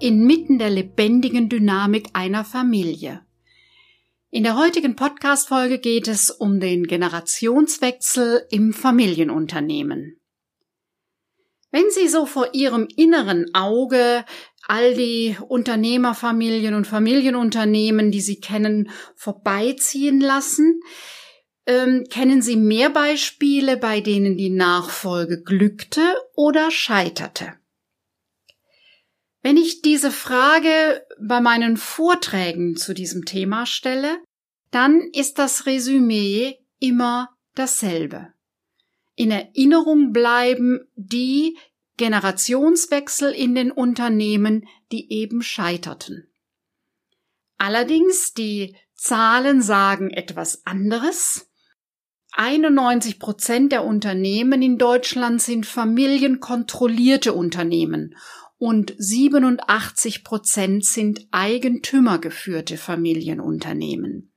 inmitten 0.00 0.58
der 0.58 0.70
lebendigen 0.70 1.48
Dynamik 1.48 2.08
einer 2.12 2.44
Familie. 2.44 3.22
In 4.30 4.42
der 4.42 4.56
heutigen 4.56 4.94
Podcast-Folge 4.94 5.78
geht 5.78 6.06
es 6.06 6.30
um 6.30 6.60
den 6.60 6.86
Generationswechsel 6.86 8.46
im 8.50 8.72
Familienunternehmen. 8.72 10.20
Wenn 11.70 11.90
Sie 11.90 12.08
so 12.08 12.26
vor 12.26 12.54
Ihrem 12.54 12.88
inneren 12.96 13.46
Auge 13.54 14.24
all 14.66 14.94
die 14.94 15.36
Unternehmerfamilien 15.48 16.74
und 16.74 16.86
Familienunternehmen, 16.86 18.10
die 18.10 18.20
Sie 18.20 18.40
kennen, 18.40 18.90
vorbeiziehen 19.16 20.20
lassen, 20.20 20.80
ähm, 21.66 22.04
kennen 22.10 22.42
Sie 22.42 22.56
mehr 22.56 22.90
Beispiele, 22.90 23.76
bei 23.76 24.00
denen 24.00 24.36
die 24.36 24.50
Nachfolge 24.50 25.42
glückte 25.42 26.02
oder 26.34 26.70
scheiterte? 26.70 27.54
Wenn 29.42 29.56
ich 29.56 29.82
diese 29.82 30.10
Frage 30.10 31.06
bei 31.20 31.40
meinen 31.40 31.76
Vorträgen 31.76 32.76
zu 32.76 32.92
diesem 32.92 33.24
Thema 33.24 33.66
stelle, 33.66 34.18
dann 34.70 35.00
ist 35.12 35.38
das 35.38 35.66
Resümee 35.66 36.58
immer 36.80 37.30
dasselbe. 37.54 38.32
In 39.14 39.30
Erinnerung 39.30 40.12
bleiben 40.12 40.80
die 40.94 41.56
Generationswechsel 41.96 43.32
in 43.32 43.54
den 43.54 43.72
Unternehmen, 43.72 44.66
die 44.92 45.12
eben 45.12 45.42
scheiterten. 45.42 46.28
Allerdings 47.56 48.34
die 48.34 48.76
Zahlen 48.94 49.62
sagen 49.62 50.10
etwas 50.10 50.64
anderes. 50.66 51.50
91 52.32 53.18
Prozent 53.18 53.72
der 53.72 53.84
Unternehmen 53.84 54.62
in 54.62 54.78
Deutschland 54.78 55.42
sind 55.42 55.66
familienkontrollierte 55.66 57.32
Unternehmen 57.32 58.14
und 58.58 58.94
87 58.98 60.24
Prozent 60.24 60.84
sind 60.84 61.26
eigentümergeführte 61.30 62.76
Familienunternehmen. 62.76 64.32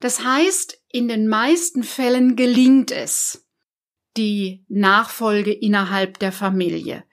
Das 0.00 0.24
heißt, 0.24 0.82
in 0.90 1.06
den 1.06 1.28
meisten 1.28 1.84
Fällen 1.84 2.34
gelingt 2.34 2.90
es, 2.90 3.46
die 4.16 4.64
Nachfolge 4.68 5.52
innerhalb 5.52 6.18
der 6.18 6.32
Familie. 6.32 7.04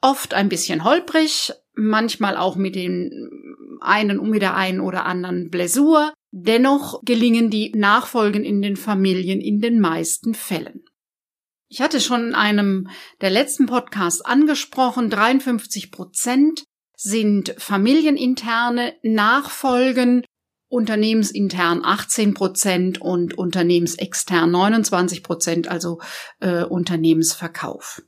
Oft 0.00 0.34
ein 0.34 0.48
bisschen 0.48 0.84
holprig, 0.84 1.52
manchmal 1.74 2.36
auch 2.36 2.56
mit 2.56 2.74
den 2.74 3.28
einen 3.80 4.18
und 4.18 4.30
mit 4.30 4.42
der 4.42 4.56
einen 4.56 4.80
oder 4.80 5.04
anderen 5.04 5.50
Blessur. 5.50 6.12
Dennoch 6.30 7.02
gelingen 7.04 7.50
die 7.50 7.72
Nachfolgen 7.76 8.44
in 8.44 8.62
den 8.62 8.76
Familien 8.76 9.40
in 9.40 9.60
den 9.60 9.80
meisten 9.80 10.34
Fällen. 10.34 10.84
Ich 11.72 11.80
hatte 11.80 12.02
schon 12.02 12.28
in 12.28 12.34
einem 12.34 12.90
der 13.22 13.30
letzten 13.30 13.64
Podcasts 13.64 14.20
angesprochen, 14.20 15.08
53 15.08 15.90
Prozent 15.90 16.64
sind 16.98 17.54
familieninterne 17.56 18.92
Nachfolgen, 19.02 20.22
unternehmensintern 20.68 21.82
18 21.82 22.34
Prozent 22.34 23.00
und 23.00 23.38
unternehmensextern 23.38 24.50
29 24.50 25.22
Prozent, 25.22 25.68
also 25.68 25.98
äh, 26.40 26.62
Unternehmensverkauf. 26.62 28.02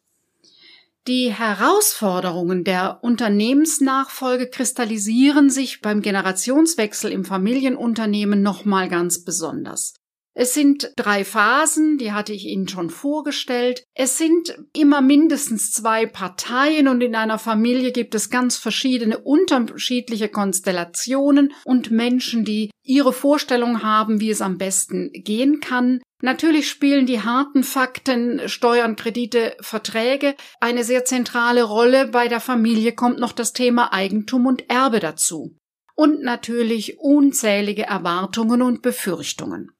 Die 1.06 1.33
Herausforderungen 1.33 2.65
der 2.65 2.99
Unternehmensnachfolge 3.03 4.50
kristallisieren 4.50 5.49
sich 5.49 5.81
beim 5.81 6.03
Generationswechsel 6.03 7.11
im 7.11 7.25
Familienunternehmen 7.25 8.43
nochmal 8.43 8.91
ganz 8.91 9.25
besonders. 9.25 9.94
Es 10.37 10.53
sind 10.53 10.93
drei 10.97 11.25
Phasen, 11.25 11.97
die 11.97 12.11
hatte 12.11 12.33
ich 12.33 12.47
Ihnen 12.47 12.67
schon 12.67 12.91
vorgestellt. 12.91 13.84
Es 13.95 14.19
sind 14.19 14.59
immer 14.77 15.00
mindestens 15.00 15.71
zwei 15.71 16.06
Parteien 16.06 16.89
und 16.89 17.03
in 17.03 17.15
einer 17.15 17.39
Familie 17.39 17.93
gibt 17.93 18.17
es 18.17 18.31
ganz 18.31 18.56
verschiedene 18.56 19.19
unterschiedliche 19.19 20.28
Konstellationen 20.28 21.53
und 21.65 21.93
Menschen, 21.93 22.44
die 22.44 22.71
ihre 22.83 23.12
Vorstellung 23.12 23.84
haben, 23.84 24.21
wie 24.21 24.31
es 24.31 24.43
am 24.43 24.59
besten 24.59 25.12
gehen 25.12 25.61
kann. 25.61 26.00
Natürlich 26.21 26.69
spielen 26.69 27.06
die 27.06 27.21
harten 27.21 27.62
Fakten, 27.62 28.49
Steuern, 28.49 28.97
Kredite, 28.97 29.56
Verträge 29.61 30.34
eine 30.61 30.83
sehr 30.83 31.05
zentrale 31.05 31.62
Rolle. 31.62 32.09
Bei 32.09 32.27
der 32.27 32.41
Familie 32.41 32.93
kommt 32.93 33.21
noch 33.21 33.33
das 33.33 33.53
Thema 33.53 33.93
Eigentum 33.93 34.47
und 34.47 34.69
Erbe 34.69 34.99
dazu. 34.99 35.56
Und 35.94 36.23
natürlich 36.23 36.99
unzählige 36.99 37.84
Erwartungen 37.84 38.62
und 38.62 38.83
Befürchtungen. 38.83 39.74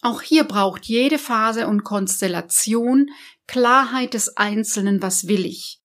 Auch 0.00 0.22
hier 0.22 0.44
braucht 0.44 0.84
jede 0.86 1.18
Phase 1.18 1.66
und 1.66 1.84
Konstellation 1.84 3.10
Klarheit 3.46 4.14
des 4.14 4.36
Einzelnen, 4.36 5.02
was 5.02 5.26
will 5.26 5.44
ich. 5.44 5.80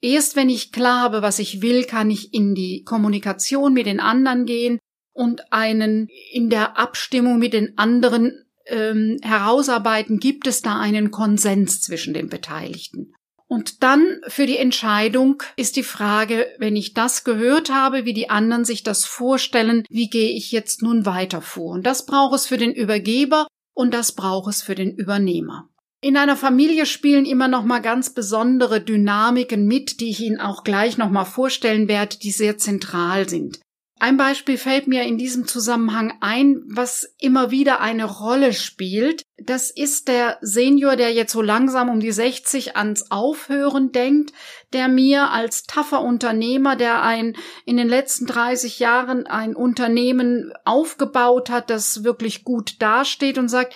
Erst 0.00 0.36
wenn 0.36 0.48
ich 0.48 0.72
klar 0.72 1.00
habe, 1.00 1.22
was 1.22 1.38
ich 1.38 1.62
will, 1.62 1.84
kann 1.84 2.10
ich 2.10 2.32
in 2.34 2.54
die 2.54 2.84
Kommunikation 2.84 3.72
mit 3.72 3.86
den 3.86 4.00
anderen 4.00 4.46
gehen 4.46 4.78
und 5.12 5.52
einen 5.52 6.08
in 6.32 6.50
der 6.50 6.78
Abstimmung 6.78 7.38
mit 7.38 7.52
den 7.52 7.78
anderen 7.78 8.44
ähm, 8.66 9.18
herausarbeiten, 9.22 10.18
gibt 10.18 10.46
es 10.46 10.62
da 10.62 10.78
einen 10.78 11.10
Konsens 11.10 11.80
zwischen 11.80 12.14
den 12.14 12.28
Beteiligten. 12.28 13.14
Und 13.54 13.84
dann 13.84 14.20
für 14.26 14.46
die 14.46 14.58
Entscheidung 14.58 15.40
ist 15.54 15.76
die 15.76 15.84
Frage, 15.84 16.48
wenn 16.58 16.74
ich 16.74 16.92
das 16.92 17.22
gehört 17.22 17.72
habe, 17.72 18.04
wie 18.04 18.12
die 18.12 18.28
anderen 18.28 18.64
sich 18.64 18.82
das 18.82 19.04
vorstellen, 19.04 19.84
wie 19.88 20.10
gehe 20.10 20.32
ich 20.32 20.50
jetzt 20.50 20.82
nun 20.82 21.06
weiter 21.06 21.40
vor? 21.40 21.70
Und 21.70 21.86
das 21.86 22.04
braucht 22.04 22.34
es 22.34 22.48
für 22.48 22.56
den 22.56 22.72
Übergeber 22.72 23.46
und 23.72 23.94
das 23.94 24.10
braucht 24.10 24.50
es 24.50 24.60
für 24.60 24.74
den 24.74 24.96
Übernehmer. 24.96 25.68
In 26.00 26.16
einer 26.16 26.36
Familie 26.36 26.84
spielen 26.84 27.26
immer 27.26 27.46
noch 27.46 27.62
mal 27.62 27.78
ganz 27.78 28.12
besondere 28.12 28.80
Dynamiken 28.80 29.68
mit, 29.68 30.00
die 30.00 30.10
ich 30.10 30.18
Ihnen 30.18 30.40
auch 30.40 30.64
gleich 30.64 30.98
noch 30.98 31.10
mal 31.10 31.24
vorstellen 31.24 31.86
werde, 31.86 32.18
die 32.18 32.32
sehr 32.32 32.58
zentral 32.58 33.28
sind. 33.28 33.60
Ein 34.00 34.16
Beispiel 34.16 34.58
fällt 34.58 34.88
mir 34.88 35.04
in 35.04 35.18
diesem 35.18 35.46
Zusammenhang 35.46 36.14
ein, 36.20 36.62
was 36.66 37.14
immer 37.20 37.50
wieder 37.50 37.80
eine 37.80 38.04
Rolle 38.04 38.52
spielt. 38.52 39.22
Das 39.38 39.70
ist 39.70 40.08
der 40.08 40.36
Senior, 40.40 40.96
der 40.96 41.12
jetzt 41.12 41.32
so 41.32 41.40
langsam 41.40 41.88
um 41.88 42.00
die 42.00 42.10
60 42.10 42.76
ans 42.76 43.10
Aufhören 43.10 43.92
denkt, 43.92 44.32
der 44.72 44.88
mir 44.88 45.30
als 45.30 45.62
taffer 45.62 46.02
Unternehmer, 46.02 46.74
der 46.74 47.02
ein 47.02 47.36
in 47.64 47.76
den 47.76 47.88
letzten 47.88 48.26
30 48.26 48.80
Jahren 48.80 49.26
ein 49.26 49.54
Unternehmen 49.54 50.52
aufgebaut 50.64 51.48
hat, 51.48 51.70
das 51.70 52.02
wirklich 52.02 52.42
gut 52.42 52.82
dasteht 52.82 53.38
und 53.38 53.48
sagt, 53.48 53.74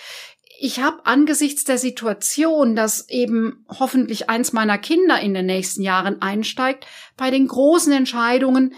ich 0.61 0.81
habe 0.81 1.07
angesichts 1.07 1.62
der 1.62 1.78
Situation, 1.78 2.75
dass 2.75 3.09
eben 3.09 3.65
hoffentlich 3.69 4.28
eins 4.28 4.53
meiner 4.53 4.77
Kinder 4.77 5.21
in 5.21 5.33
den 5.33 5.47
nächsten 5.47 5.83
Jahren 5.83 6.21
einsteigt, 6.21 6.84
bei 7.17 7.31
den 7.31 7.47
großen 7.47 7.93
Entscheidungen 7.93 8.75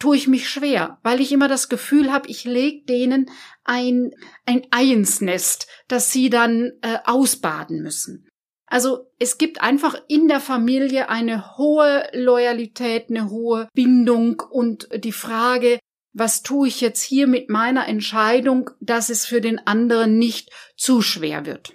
tue 0.00 0.16
ich 0.16 0.26
mich 0.26 0.48
schwer, 0.48 0.98
weil 1.04 1.20
ich 1.20 1.30
immer 1.30 1.46
das 1.46 1.68
Gefühl 1.68 2.12
habe, 2.12 2.28
ich 2.28 2.44
leg 2.44 2.86
denen 2.88 3.30
ein, 3.62 4.10
ein 4.46 4.66
Ei 4.72 4.86
ins 4.86 5.20
Nest, 5.20 5.68
das 5.86 6.10
sie 6.10 6.30
dann 6.30 6.72
äh, 6.82 6.98
ausbaden 7.04 7.82
müssen. 7.82 8.26
Also 8.66 9.10
es 9.18 9.36
gibt 9.36 9.60
einfach 9.60 9.96
in 10.08 10.28
der 10.28 10.40
Familie 10.40 11.08
eine 11.08 11.58
hohe 11.58 12.08
Loyalität, 12.12 13.10
eine 13.10 13.28
hohe 13.28 13.68
Bindung 13.74 14.40
und 14.50 14.88
die 14.94 15.12
Frage, 15.12 15.78
was 16.12 16.42
tue 16.42 16.68
ich 16.68 16.80
jetzt 16.80 17.02
hier 17.02 17.26
mit 17.26 17.50
meiner 17.50 17.86
Entscheidung, 17.86 18.70
dass 18.80 19.10
es 19.10 19.26
für 19.26 19.40
den 19.40 19.64
anderen 19.66 20.18
nicht 20.18 20.50
zu 20.76 21.02
schwer 21.02 21.46
wird. 21.46 21.74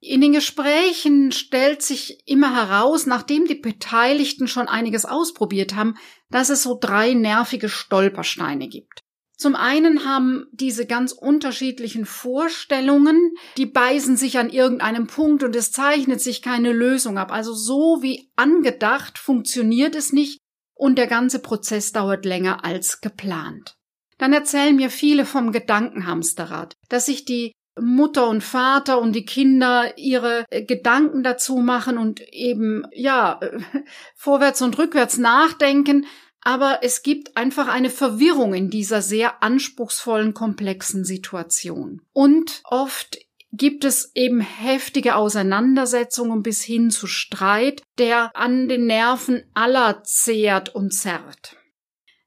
In 0.00 0.20
den 0.20 0.32
Gesprächen 0.32 1.32
stellt 1.32 1.80
sich 1.80 2.18
immer 2.26 2.54
heraus, 2.54 3.06
nachdem 3.06 3.46
die 3.46 3.54
Beteiligten 3.54 4.48
schon 4.48 4.68
einiges 4.68 5.06
ausprobiert 5.06 5.74
haben, 5.74 5.96
dass 6.34 6.50
es 6.50 6.64
so 6.64 6.76
drei 6.76 7.14
nervige 7.14 7.68
Stolpersteine 7.68 8.66
gibt. 8.66 8.98
Zum 9.38 9.54
einen 9.54 10.04
haben 10.04 10.46
diese 10.50 10.84
ganz 10.84 11.12
unterschiedlichen 11.12 12.06
Vorstellungen, 12.06 13.36
die 13.56 13.66
beißen 13.66 14.16
sich 14.16 14.36
an 14.36 14.50
irgendeinem 14.50 15.06
Punkt 15.06 15.44
und 15.44 15.54
es 15.54 15.70
zeichnet 15.70 16.20
sich 16.20 16.42
keine 16.42 16.72
Lösung 16.72 17.18
ab. 17.18 17.30
Also 17.30 17.54
so 17.54 17.98
wie 18.02 18.32
angedacht 18.34 19.16
funktioniert 19.16 19.94
es 19.94 20.12
nicht 20.12 20.40
und 20.74 20.98
der 20.98 21.06
ganze 21.06 21.38
Prozess 21.38 21.92
dauert 21.92 22.24
länger 22.24 22.64
als 22.64 23.00
geplant. 23.00 23.76
Dann 24.18 24.32
erzählen 24.32 24.74
mir 24.74 24.90
viele 24.90 25.26
vom 25.26 25.52
Gedankenhamsterrad, 25.52 26.74
dass 26.88 27.06
sich 27.06 27.24
die 27.24 27.52
Mutter 27.80 28.28
und 28.28 28.42
Vater 28.42 29.00
und 29.00 29.12
die 29.14 29.24
Kinder 29.24 29.98
ihre 29.98 30.44
äh, 30.50 30.62
Gedanken 30.62 31.22
dazu 31.22 31.56
machen 31.56 31.98
und 31.98 32.20
eben, 32.32 32.86
ja, 32.92 33.40
vorwärts 34.14 34.62
und 34.62 34.78
rückwärts 34.78 35.18
nachdenken, 35.18 36.06
aber 36.44 36.80
es 36.82 37.02
gibt 37.02 37.36
einfach 37.36 37.68
eine 37.68 37.90
Verwirrung 37.90 38.54
in 38.54 38.70
dieser 38.70 39.02
sehr 39.02 39.42
anspruchsvollen, 39.42 40.34
komplexen 40.34 41.04
Situation. 41.04 42.02
Und 42.12 42.60
oft 42.64 43.18
gibt 43.50 43.84
es 43.84 44.10
eben 44.14 44.40
heftige 44.40 45.16
Auseinandersetzungen 45.16 46.42
bis 46.42 46.62
hin 46.62 46.90
zu 46.90 47.06
Streit, 47.06 47.82
der 47.98 48.30
an 48.34 48.68
den 48.68 48.86
Nerven 48.86 49.44
aller 49.54 50.02
zehrt 50.04 50.74
und 50.74 50.92
zerrt. 50.92 51.56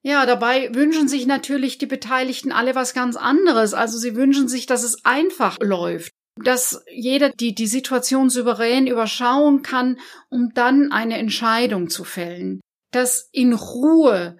Ja, 0.02 0.26
dabei 0.26 0.74
wünschen 0.74 1.08
sich 1.08 1.28
natürlich 1.28 1.78
die 1.78 1.86
Beteiligten 1.86 2.52
alle 2.52 2.76
was 2.76 2.94
ganz 2.94 3.18
anderes. 3.18 3.74
Also 3.74 3.98
sie 3.98 4.16
wünschen 4.16 4.48
sich, 4.48 4.66
dass 4.66 4.84
es 4.84 5.04
einfach 5.04 5.58
läuft, 5.60 6.14
dass 6.42 6.82
jeder 6.90 7.30
die, 7.30 7.54
die 7.54 7.68
Situation 7.68 8.30
souverän 8.30 8.88
überschauen 8.88 9.64
kann, 9.64 10.00
um 10.30 10.54
dann 10.54 10.92
eine 10.92 11.18
Entscheidung 11.18 11.90
zu 11.90 12.04
fällen. 12.04 12.62
Dass 12.92 13.30
in 13.32 13.54
Ruhe 13.54 14.38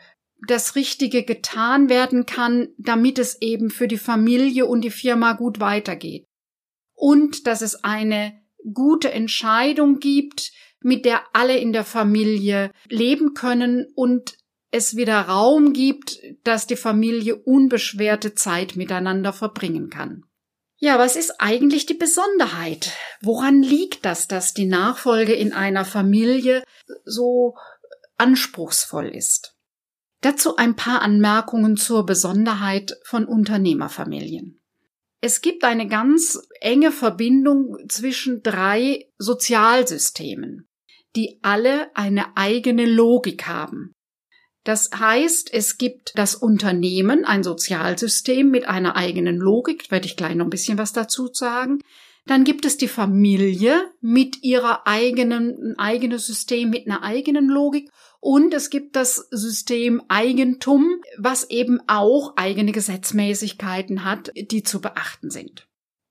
das 0.48 0.76
Richtige 0.76 1.24
getan 1.24 1.90
werden 1.90 2.26
kann, 2.26 2.70
damit 2.78 3.20
es 3.20 3.42
eben 3.42 3.70
für 3.70 3.88
die 3.88 3.98
Familie 3.98 4.66
und 4.66 4.82
die 4.82 4.92
Firma 4.92 5.34
gut 5.34 5.60
weitergeht 5.60 6.28
und 6.98 7.48
dass 7.48 7.62
es 7.62 7.84
eine 7.84 8.42
gute 8.74 9.12
Entscheidung 9.12 10.00
gibt, 10.00 10.52
mit 10.82 11.06
der 11.06 11.24
alle 11.34 11.58
in 11.58 11.72
der 11.72 11.86
Familie 11.86 12.72
leben 12.90 13.34
können 13.34 13.88
und 13.96 14.36
es 14.72 14.98
wieder 14.98 15.22
Raum 15.22 15.74
gibt, 15.74 16.20
dass 16.44 16.68
die 16.68 16.76
Familie 16.76 17.36
unbeschwerte 17.36 18.34
Zeit 18.34 18.76
miteinander 18.76 19.32
verbringen 19.32 19.90
kann. 19.90 20.24
Ja, 20.80 21.00
was 21.00 21.16
ist 21.16 21.40
eigentlich 21.40 21.86
die 21.86 21.96
Besonderheit? 21.96 22.92
Woran 23.22 23.64
liegt 23.64 24.06
das, 24.06 24.28
dass 24.28 24.54
die 24.54 24.66
Nachfolge 24.66 25.34
in 25.34 25.54
einer 25.54 25.86
Familie 25.86 26.64
so 27.06 27.56
anspruchsvoll 28.18 29.08
ist? 29.08 29.56
Dazu 30.22 30.56
ein 30.56 30.76
paar 30.76 31.02
Anmerkungen 31.02 31.78
zur 31.78 32.06
Besonderheit 32.06 32.96
von 33.04 33.26
Unternehmerfamilien. 33.26 34.60
Es 35.22 35.42
gibt 35.42 35.64
eine 35.64 35.88
ganz 35.88 36.40
enge 36.62 36.92
Verbindung 36.92 37.78
zwischen 37.90 38.44
drei 38.44 39.06
Sozialsystemen, 39.18 40.68
die 41.16 41.40
alle 41.42 41.96
eine 41.96 42.38
eigene 42.38 42.86
Logik 42.86 43.48
haben. 43.48 43.94
Das 44.64 44.90
heißt, 44.94 45.54
es 45.54 45.78
gibt 45.78 46.12
das 46.16 46.36
Unternehmen, 46.36 47.24
ein 47.24 47.42
Sozialsystem 47.42 48.50
mit 48.50 48.68
einer 48.68 48.96
eigenen 48.96 49.38
Logik, 49.38 49.90
werde 49.92 50.08
ich 50.08 50.18
gleich 50.18 50.36
noch 50.36 50.46
ein 50.46 50.52
bisschen 50.52 50.78
was 50.78 50.92
dazu 50.92 51.30
sagen. 51.32 51.80
Dann 52.28 52.44
gibt 52.44 52.66
es 52.66 52.76
die 52.76 52.90
Familie 52.90 53.90
mit 54.02 54.44
ihrer 54.44 54.86
eigenen, 54.86 55.72
ein 55.72 55.80
eigenes 55.80 56.28
System 56.28 56.70
mit 56.70 56.86
einer 56.86 57.02
eigenen 57.02 57.48
Logik. 57.48 57.90
Und 58.20 58.54
es 58.54 58.70
gibt 58.70 58.98
das 58.98 59.28
System 59.32 60.02
Eigentum, 60.10 61.02
was 61.18 61.50
eben 61.50 61.80
auch 61.88 62.36
eigene 62.36 62.74
Gesetzmäßigkeiten 62.74 64.04
hat, 64.04 64.32
die 64.36 64.64
zu 64.64 64.82
beachten 64.82 65.30
sind. 65.30 65.68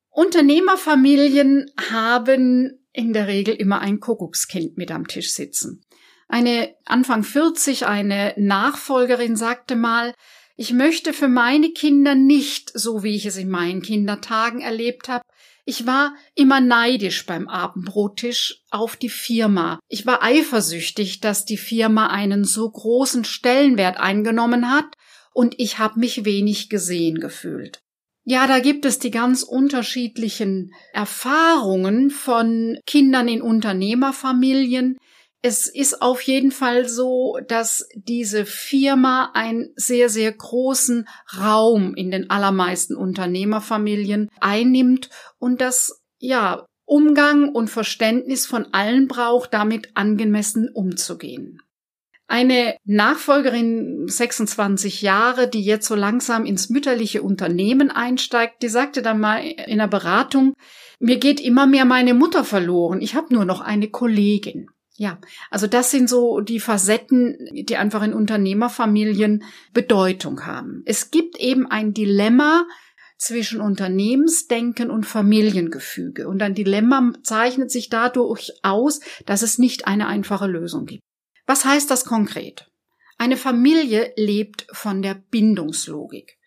Unternehmerfamilien 0.08 1.70
haben 1.90 2.78
in 2.94 3.12
der 3.12 3.26
Regel 3.26 3.54
immer 3.54 3.80
ein 3.80 4.00
Kuckuckskind 4.00 4.78
mit 4.78 4.90
am 4.90 5.06
Tisch 5.06 5.32
sitzen. 5.32 5.82
Eine 6.28 6.74
Anfang 6.86 7.22
40, 7.24 7.86
eine 7.86 8.32
Nachfolgerin 8.38 9.36
sagte 9.36 9.76
mal, 9.76 10.14
ich 10.56 10.72
möchte 10.72 11.12
für 11.12 11.28
meine 11.28 11.70
Kinder 11.72 12.14
nicht, 12.14 12.72
so 12.72 13.02
wie 13.02 13.14
ich 13.14 13.26
es 13.26 13.36
in 13.36 13.50
meinen 13.50 13.82
Kindertagen 13.82 14.62
erlebt 14.62 15.08
habe, 15.08 15.22
ich 15.68 15.84
war 15.84 16.14
immer 16.36 16.60
neidisch 16.60 17.26
beim 17.26 17.48
Abendbrottisch 17.48 18.62
auf 18.70 18.96
die 18.96 19.08
Firma. 19.08 19.80
Ich 19.88 20.06
war 20.06 20.22
eifersüchtig, 20.22 21.20
dass 21.20 21.44
die 21.44 21.56
Firma 21.56 22.06
einen 22.06 22.44
so 22.44 22.70
großen 22.70 23.24
Stellenwert 23.24 23.98
eingenommen 23.98 24.70
hat 24.70 24.96
und 25.34 25.56
ich 25.58 25.80
habe 25.80 25.98
mich 25.98 26.24
wenig 26.24 26.70
gesehen 26.70 27.18
gefühlt. 27.18 27.80
Ja, 28.22 28.46
da 28.46 28.60
gibt 28.60 28.84
es 28.84 29.00
die 29.00 29.10
ganz 29.10 29.42
unterschiedlichen 29.42 30.72
Erfahrungen 30.92 32.10
von 32.10 32.78
Kindern 32.86 33.26
in 33.26 33.42
Unternehmerfamilien, 33.42 34.98
es 35.42 35.68
ist 35.68 36.02
auf 36.02 36.22
jeden 36.22 36.50
Fall 36.50 36.88
so, 36.88 37.38
dass 37.46 37.88
diese 37.94 38.44
Firma 38.44 39.30
einen 39.34 39.72
sehr, 39.76 40.08
sehr 40.08 40.32
großen 40.32 41.06
Raum 41.38 41.94
in 41.94 42.10
den 42.10 42.30
allermeisten 42.30 42.96
Unternehmerfamilien 42.96 44.28
einnimmt 44.40 45.10
und 45.38 45.60
das, 45.60 46.02
ja, 46.18 46.66
Umgang 46.84 47.48
und 47.48 47.68
Verständnis 47.68 48.46
von 48.46 48.72
allen 48.72 49.08
braucht, 49.08 49.52
damit 49.52 49.90
angemessen 49.94 50.68
umzugehen. 50.72 51.60
Eine 52.28 52.76
Nachfolgerin, 52.84 54.08
26 54.08 55.02
Jahre, 55.02 55.48
die 55.48 55.62
jetzt 55.62 55.86
so 55.86 55.94
langsam 55.94 56.44
ins 56.44 56.70
mütterliche 56.70 57.22
Unternehmen 57.22 57.90
einsteigt, 57.90 58.62
die 58.62 58.68
sagte 58.68 59.02
dann 59.02 59.20
mal 59.20 59.38
in 59.38 59.78
der 59.78 59.86
Beratung, 59.86 60.54
mir 60.98 61.18
geht 61.18 61.40
immer 61.40 61.66
mehr 61.66 61.84
meine 61.84 62.14
Mutter 62.14 62.44
verloren, 62.44 63.00
ich 63.00 63.14
habe 63.14 63.32
nur 63.32 63.44
noch 63.44 63.60
eine 63.60 63.88
Kollegin. 63.90 64.68
Ja, 64.98 65.20
also 65.50 65.66
das 65.66 65.90
sind 65.90 66.08
so 66.08 66.40
die 66.40 66.60
Facetten, 66.60 67.36
die 67.52 67.76
einfach 67.76 68.02
in 68.02 68.14
Unternehmerfamilien 68.14 69.44
Bedeutung 69.74 70.46
haben. 70.46 70.82
Es 70.86 71.10
gibt 71.10 71.38
eben 71.38 71.66
ein 71.66 71.92
Dilemma 71.92 72.66
zwischen 73.18 73.60
Unternehmensdenken 73.60 74.90
und 74.90 75.04
Familiengefüge. 75.04 76.28
Und 76.28 76.42
ein 76.42 76.54
Dilemma 76.54 77.12
zeichnet 77.22 77.70
sich 77.70 77.88
dadurch 77.88 78.52
aus, 78.62 79.00
dass 79.24 79.42
es 79.42 79.58
nicht 79.58 79.86
eine 79.86 80.06
einfache 80.06 80.46
Lösung 80.46 80.86
gibt. 80.86 81.02
Was 81.46 81.64
heißt 81.64 81.90
das 81.90 82.04
konkret? 82.04 82.70
Eine 83.18 83.36
Familie 83.36 84.12
lebt 84.16 84.66
von 84.72 85.00
der 85.00 85.14
Bindungslogik. 85.14 86.38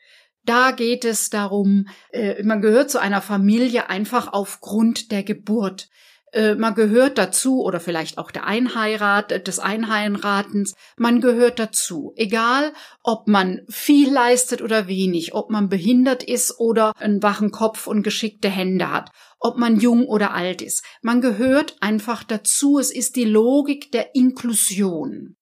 Da 0.44 0.72
geht 0.72 1.06
es 1.06 1.30
darum, 1.30 1.88
äh, 2.12 2.44
man 2.44 2.62
gehört 2.62 2.90
zu 2.90 3.00
einer 3.00 3.22
Familie 3.22 3.90
einfach 3.90 4.32
aufgrund 4.32 5.12
der 5.12 5.24
Geburt. 5.24 5.90
Äh, 6.32 6.56
man 6.56 6.76
gehört 6.76 7.18
dazu 7.18 7.64
oder 7.64 7.80
vielleicht 7.80 8.18
auch 8.18 8.32
der 8.32 8.46
Einheirat, 8.46 9.32
äh, 9.32 9.42
des 9.42 9.60
Einheiratens, 9.60 10.76
man 10.98 11.22
gehört 11.22 11.60
dazu. 11.60 12.14
Egal, 12.16 12.74
ob 13.04 13.28
man 13.28 13.62
viel 13.68 14.12
leistet 14.12 14.62
oder 14.62 14.88
wenig, 14.88 15.34
ob 15.34 15.50
man 15.50 15.70
behindert 15.70 16.24
ist 16.24 16.60
oder 16.60 16.94
einen 16.98 17.24
wachen 17.24 17.52
Kopf 17.52 17.88
und 17.88 18.04
geschickte 18.04 18.50
Hände 18.50 18.92
hat, 18.92 19.12
ob 19.40 19.58
man 19.58 19.80
jung 19.80 20.06
oder 20.06 20.34
alt 20.34 20.62
ist. 20.62 20.84
Man 21.02 21.22
gehört 21.22 21.78
einfach 21.82 22.24
dazu. 22.24 22.78
Es 22.78 22.92
ist 22.92 23.16
die 23.16 23.26
Logik 23.26 23.92
der 23.92 24.16
Inklusion. 24.16 25.36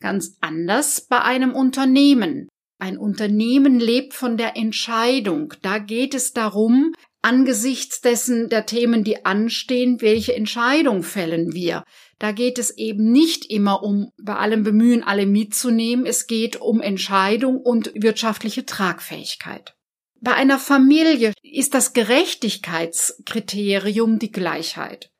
Ganz 0.00 0.36
anders 0.40 1.06
bei 1.08 1.20
einem 1.22 1.54
Unternehmen. 1.54 2.48
Ein 2.80 2.96
Unternehmen 2.96 3.80
lebt 3.80 4.14
von 4.14 4.36
der 4.36 4.56
Entscheidung. 4.56 5.52
Da 5.62 5.78
geht 5.78 6.14
es 6.14 6.32
darum, 6.32 6.92
angesichts 7.22 8.00
dessen 8.00 8.48
der 8.48 8.66
Themen, 8.66 9.04
die 9.04 9.24
anstehen, 9.24 10.00
welche 10.00 10.34
Entscheidung 10.34 11.02
fällen 11.02 11.52
wir. 11.52 11.84
Da 12.18 12.32
geht 12.32 12.58
es 12.58 12.76
eben 12.76 13.12
nicht 13.12 13.50
immer 13.50 13.82
um 13.82 14.10
bei 14.22 14.36
allem 14.36 14.62
Bemühen, 14.62 15.02
alle 15.02 15.26
mitzunehmen. 15.26 16.06
Es 16.06 16.26
geht 16.26 16.60
um 16.60 16.80
Entscheidung 16.80 17.58
und 17.58 17.92
wirtschaftliche 17.94 18.66
Tragfähigkeit. 18.66 19.74
Bei 20.20 20.34
einer 20.34 20.58
Familie 20.58 21.32
ist 21.42 21.74
das 21.74 21.92
Gerechtigkeitskriterium 21.92 24.18
die 24.18 24.32
Gleichheit. 24.32 25.12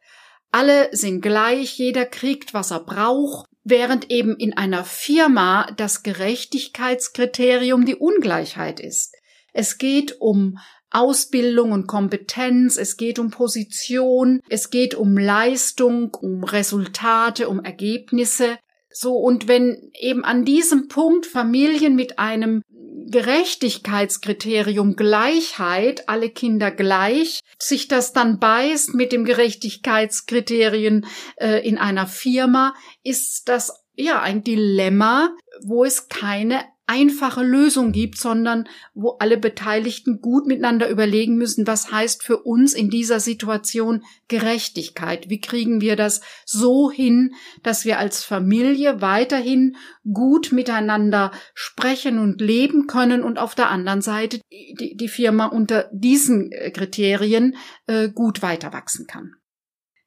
Alle 0.51 0.89
sind 0.93 1.21
gleich, 1.21 1.79
jeder 1.79 2.05
kriegt, 2.07 2.53
was 2.55 2.73
er 2.73 2.81
braucht, 2.81 3.47
während 3.65 4.11
eben 4.11 4.35
in 4.37 4.57
einer 4.57 4.85
Firma 4.85 5.71
das 5.77 6.03
Gerechtigkeitskriterium 6.03 7.85
die 7.85 7.97
Ungleichheit 7.97 8.81
ist. 8.81 9.15
Es 9.53 9.77
geht 9.79 10.21
um 10.21 10.59
Ausbildung 10.91 11.73
und 11.73 11.87
Kompetenz, 11.87 12.77
es 12.77 12.97
geht 12.97 13.19
um 13.19 13.31
Position, 13.31 14.41
es 14.49 14.71
geht 14.71 14.95
um 14.95 15.17
Leistung, 15.17 16.15
um 16.15 16.45
Resultate, 16.45 17.49
um 17.49 17.65
Ergebnisse. 17.65 18.59
So, 18.91 19.15
und 19.15 19.49
wenn 19.49 19.91
eben 20.01 20.25
an 20.25 20.45
diesem 20.45 20.89
Punkt 20.89 21.27
Familien 21.27 21.95
mit 21.95 22.19
einem 22.19 22.63
Gerechtigkeitskriterium 23.11 24.97
Gleichheit, 24.97 26.09
alle 26.09 26.31
Kinder 26.31 26.71
gleich, 26.71 27.41
sich 27.59 27.89
das 27.89 28.13
dann 28.13 28.39
beißt 28.39 28.95
mit 28.95 29.13
dem 29.13 29.25
Gerechtigkeitskriterien 29.25 31.07
äh, 31.37 31.67
in 31.67 31.79
einer 31.79 32.07
Firma, 32.07 32.75
ist 33.03 33.49
das 33.49 33.85
ja 33.95 34.21
ein 34.21 34.45
Dilemma, 34.45 35.35
wo 35.63 35.85
es 35.85 36.09
keine 36.09 36.65
einfache 36.89 37.43
Lösung 37.43 37.93
gibt, 37.93 38.19
sondern 38.19 38.67
wo 38.95 39.11
alle 39.21 39.37
Beteiligten 39.37 40.21
gut 40.23 40.47
miteinander 40.47 40.89
überlegen 40.89 41.37
müssen, 41.37 41.67
was 41.67 41.93
heißt 41.93 42.23
für 42.23 42.39
uns 42.39 42.73
in 42.73 42.89
dieser 42.89 43.21
Situation 43.21 44.03
Gerechtigkeit? 44.27 45.29
Wie 45.29 45.41
kriegen 45.41 45.83
wir 45.83 45.97
das 45.97 46.23
so 46.47 46.91
hin, 46.91 47.35
dass 47.63 47.85
wir 47.85 47.99
als 47.99 48.25
Familie 48.25 49.03
weiterhin 49.03 49.77
gut 50.11 50.51
miteinander 50.51 51.31
sprechen 51.55 52.19
und 52.19 52.41
leben 52.41 52.87
können 52.87 53.23
und 53.23 53.39
auf 53.39 53.55
der 53.55 53.69
anderen 53.69 54.01
Seite 54.01 54.41
die, 54.51 54.97
die 54.97 55.09
Firma 55.09 55.47
unter 55.47 55.91
diesen 55.93 56.51
äh, 56.53 56.71
Kriterien 56.71 57.57
äh, 57.87 58.09
gut 58.09 58.41
weiter 58.41 58.73
wachsen 58.73 59.07
kann? 59.07 59.35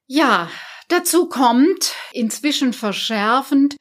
Ja, 0.06 0.50
dazu 0.88 1.28
kommt 1.28 1.94
inzwischen 2.12 2.72
verschärfend, 2.72 3.76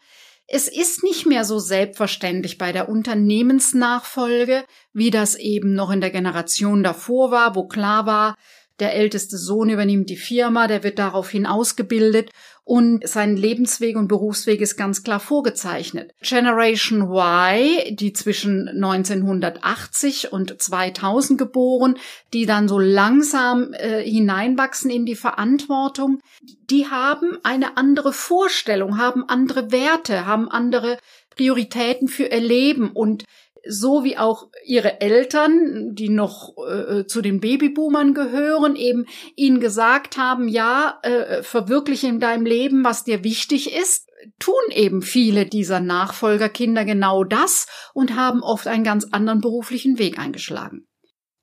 Es 0.54 0.68
ist 0.68 1.02
nicht 1.02 1.26
mehr 1.26 1.46
so 1.46 1.60
selbstverständlich 1.60 2.58
bei 2.58 2.74
der 2.74 2.90
Unternehmensnachfolge, 2.90 4.66
wie 4.92 5.10
das 5.10 5.36
eben 5.36 5.76
noch 5.76 5.92
in 5.92 6.02
der 6.02 6.10
Generation 6.10 6.84
davor 6.84 7.32
war, 7.32 7.56
wo 7.56 7.70
klar 7.70 8.06
war, 8.06 8.36
der 8.82 8.96
älteste 8.96 9.38
Sohn 9.38 9.70
übernimmt 9.70 10.10
die 10.10 10.18
Firma, 10.18 10.68
der 10.68 10.84
wird 10.84 11.00
daraufhin 11.00 11.46
ausgebildet 11.46 12.32
und 12.64 13.08
sein 13.08 13.38
Lebensweg 13.38 13.98
und 13.98 14.08
Berufsweg 14.08 14.62
ist 14.62 14.76
ganz 14.76 15.04
klar 15.04 15.20
vorgezeichnet. 15.20 16.14
Generation 16.22 17.02
Y, 17.02 17.96
die 17.96 18.14
zwischen 18.14 18.68
1980 18.68 20.32
und 20.32 20.62
2000 20.62 21.40
geboren, 21.40 21.98
die 22.34 22.46
dann 22.46 22.68
so 22.68 22.80
langsam 22.80 23.74
äh, 23.74 24.04
hineinwachsen 24.04 24.90
in 24.92 25.06
die 25.06 25.16
Verantwortung, 25.16 26.20
die 26.70 26.88
haben 26.88 27.38
eine 27.44 27.78
andere 27.78 28.14
Vorstellung, 28.14 28.98
haben 28.98 29.28
andere 29.28 29.72
Werte, 29.72 30.26
haben 30.26 30.50
andere 30.50 30.98
Prioritäten 31.36 32.08
für 32.08 32.26
ihr 32.26 32.42
Leben 32.42 32.92
und 32.92 33.26
so 33.68 34.04
wie 34.04 34.18
auch 34.18 34.50
ihre 34.66 35.02
Eltern, 35.02 35.94
die 35.94 36.10
noch 36.10 36.54
äh, 36.58 37.06
zu 37.06 37.22
den 37.22 37.40
Babyboomern 37.40 38.14
gehören, 38.14 38.76
eben 38.76 39.06
ihnen 39.36 39.60
gesagt 39.60 40.18
haben, 40.18 40.48
ja, 40.48 41.00
äh, 41.04 41.44
verwirkliche 41.44 42.08
in 42.08 42.20
deinem 42.20 42.46
Leben, 42.46 42.84
was 42.84 43.04
dir 43.04 43.24
wichtig 43.24 43.74
ist, 43.74 44.10
tun 44.40 44.54
eben 44.70 45.02
viele 45.02 45.46
dieser 45.46 45.80
Nachfolgerkinder 45.80 46.86
genau 46.86 47.24
das 47.24 47.68
und 47.94 48.16
haben 48.16 48.44
oft 48.44 48.68
einen 48.68 48.84
ganz 48.84 49.08
anderen 49.12 49.42
beruflichen 49.42 49.98
Weg 49.98 50.20
eingeschlagen. 50.20 50.88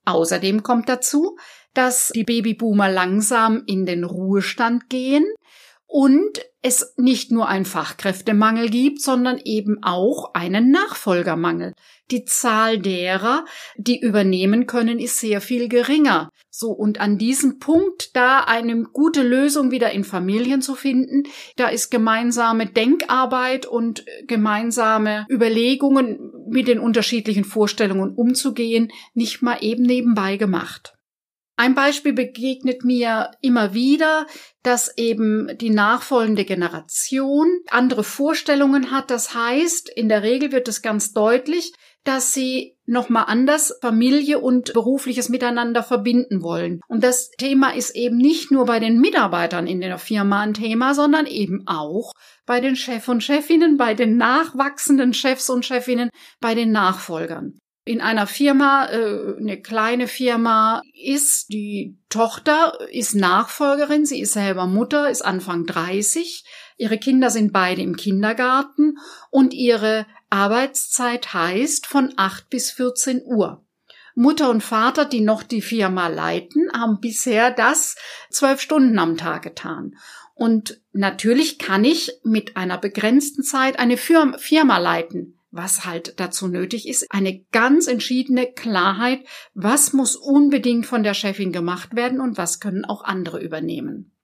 Außerdem 0.04 0.62
kommt 0.62 0.88
dazu, 0.88 1.37
dass 1.75 2.08
die 2.14 2.25
Babyboomer 2.25 2.90
langsam 2.90 3.62
in 3.66 3.84
den 3.84 4.04
Ruhestand 4.04 4.88
gehen 4.88 5.25
und 5.88 6.40
es 6.61 6.95
nicht 6.99 7.33
nur 7.33 7.49
einen 7.49 7.64
Fachkräftemangel 7.64 8.68
gibt, 8.68 9.00
sondern 9.00 9.40
eben 9.42 9.83
auch 9.83 10.35
einen 10.35 10.71
Nachfolgermangel. 10.71 11.73
Die 12.11 12.25
Zahl 12.25 12.78
derer, 12.78 13.47
die 13.76 13.99
übernehmen 13.99 14.66
können, 14.66 14.99
ist 14.99 15.18
sehr 15.18 15.40
viel 15.40 15.68
geringer. 15.68 16.28
So, 16.50 16.71
und 16.71 17.00
an 17.00 17.16
diesem 17.16 17.59
Punkt, 17.59 18.14
da 18.16 18.40
eine 18.40 18.83
gute 18.83 19.23
Lösung 19.23 19.71
wieder 19.71 19.90
in 19.92 20.04
Familien 20.04 20.61
zu 20.61 20.75
finden, 20.75 21.23
da 21.57 21.68
ist 21.68 21.90
gemeinsame 21.90 22.66
Denkarbeit 22.66 23.64
und 23.64 24.04
gemeinsame 24.26 25.26
Überlegungen 25.30 26.33
mit 26.49 26.68
den 26.68 26.80
unterschiedlichen 26.80 27.45
Vorstellungen 27.45 28.14
umzugehen, 28.14 28.90
nicht 29.14 29.40
mal 29.40 29.59
eben 29.61 29.85
nebenbei 29.85 30.37
gemacht. 30.37 30.98
Ein 31.60 31.74
Beispiel 31.74 32.12
begegnet 32.12 32.84
mir 32.84 33.32
immer 33.40 33.74
wieder, 33.74 34.28
dass 34.62 34.96
eben 34.96 35.58
die 35.58 35.70
nachfolgende 35.70 36.44
Generation 36.44 37.48
andere 37.68 38.04
Vorstellungen 38.04 38.92
hat. 38.92 39.10
Das 39.10 39.34
heißt, 39.34 39.88
in 39.88 40.08
der 40.08 40.22
Regel 40.22 40.52
wird 40.52 40.68
es 40.68 40.82
ganz 40.82 41.12
deutlich, 41.12 41.72
dass 42.04 42.32
sie 42.32 42.76
nochmal 42.86 43.24
anders 43.26 43.76
Familie 43.82 44.38
und 44.38 44.72
berufliches 44.72 45.30
Miteinander 45.30 45.82
verbinden 45.82 46.44
wollen. 46.44 46.80
Und 46.86 47.02
das 47.02 47.30
Thema 47.32 47.74
ist 47.74 47.96
eben 47.96 48.18
nicht 48.18 48.52
nur 48.52 48.66
bei 48.66 48.78
den 48.78 49.00
Mitarbeitern 49.00 49.66
in 49.66 49.80
der 49.80 49.98
Firma 49.98 50.42
ein 50.42 50.54
Thema, 50.54 50.94
sondern 50.94 51.26
eben 51.26 51.66
auch 51.66 52.12
bei 52.46 52.60
den 52.60 52.76
Chef 52.76 53.08
und 53.08 53.24
Chefinnen, 53.24 53.76
bei 53.76 53.94
den 53.94 54.16
nachwachsenden 54.16 55.12
Chefs 55.12 55.50
und 55.50 55.66
Chefinnen, 55.66 56.10
bei 56.40 56.54
den 56.54 56.70
Nachfolgern 56.70 57.58
in 57.88 58.02
einer 58.02 58.26
Firma, 58.26 58.87
äh, 58.90 59.37
eine 59.38 59.62
kleine 59.62 60.09
Firma 60.09 60.83
ist, 60.92 61.49
die 61.50 61.97
Tochter 62.11 62.78
ist 62.90 63.14
Nachfolgerin, 63.14 64.04
sie 64.04 64.21
ist 64.21 64.35
selber 64.35 64.66
Mutter, 64.66 65.09
ist 65.09 65.23
Anfang 65.23 65.64
30, 65.64 66.45
ihre 66.76 66.99
Kinder 66.99 67.30
sind 67.30 67.50
beide 67.50 67.80
im 67.80 67.97
Kindergarten 67.97 68.99
und 69.30 69.54
ihre 69.54 70.07
Arbeitszeit 70.28 71.33
heißt 71.33 71.87
von 71.87 72.12
8 72.18 72.50
bis 72.50 72.71
14 72.73 73.23
Uhr. 73.25 73.64
Mutter 74.14 74.50
und 74.50 74.62
Vater, 74.62 75.07
die 75.07 75.23
noch 75.23 75.42
die 75.42 75.62
Firma 75.62 76.09
leiten, 76.09 76.71
haben 76.75 77.00
bisher 77.00 77.50
das 77.50 77.97
zwölf 78.30 78.61
Stunden 78.61 78.99
am 78.99 79.16
Tag 79.16 79.42
getan. 79.42 79.97
Und 80.35 80.83
natürlich 80.92 81.59
kann 81.59 81.85
ich 81.85 82.12
mit 82.23 82.57
einer 82.59 82.76
begrenzten 82.76 83.42
Zeit 83.42 83.78
eine 83.78 83.97
Firma 83.97 84.78
leiten 84.78 85.38
was 85.58 85.84
halt 85.84 86.18
dazu 86.20 86.46
nötig 86.46 86.88
ist, 86.88 87.10
eine 87.10 87.44
ganz 87.50 87.88
entschiedene 87.88 88.46
Klarheit, 88.46 89.26
was 89.52 89.92
muss 89.92 90.16
unbedingt 90.16 90.86
von 90.86 91.02
der 91.02 91.14
Chefin 91.14 91.52
gemacht 91.52 91.96
werden 91.96 92.20
und 92.20 92.38
was 92.38 92.60
können 92.60 92.86
auch 92.86 93.02
andere 93.02 93.42
übernehmen. 93.42 94.16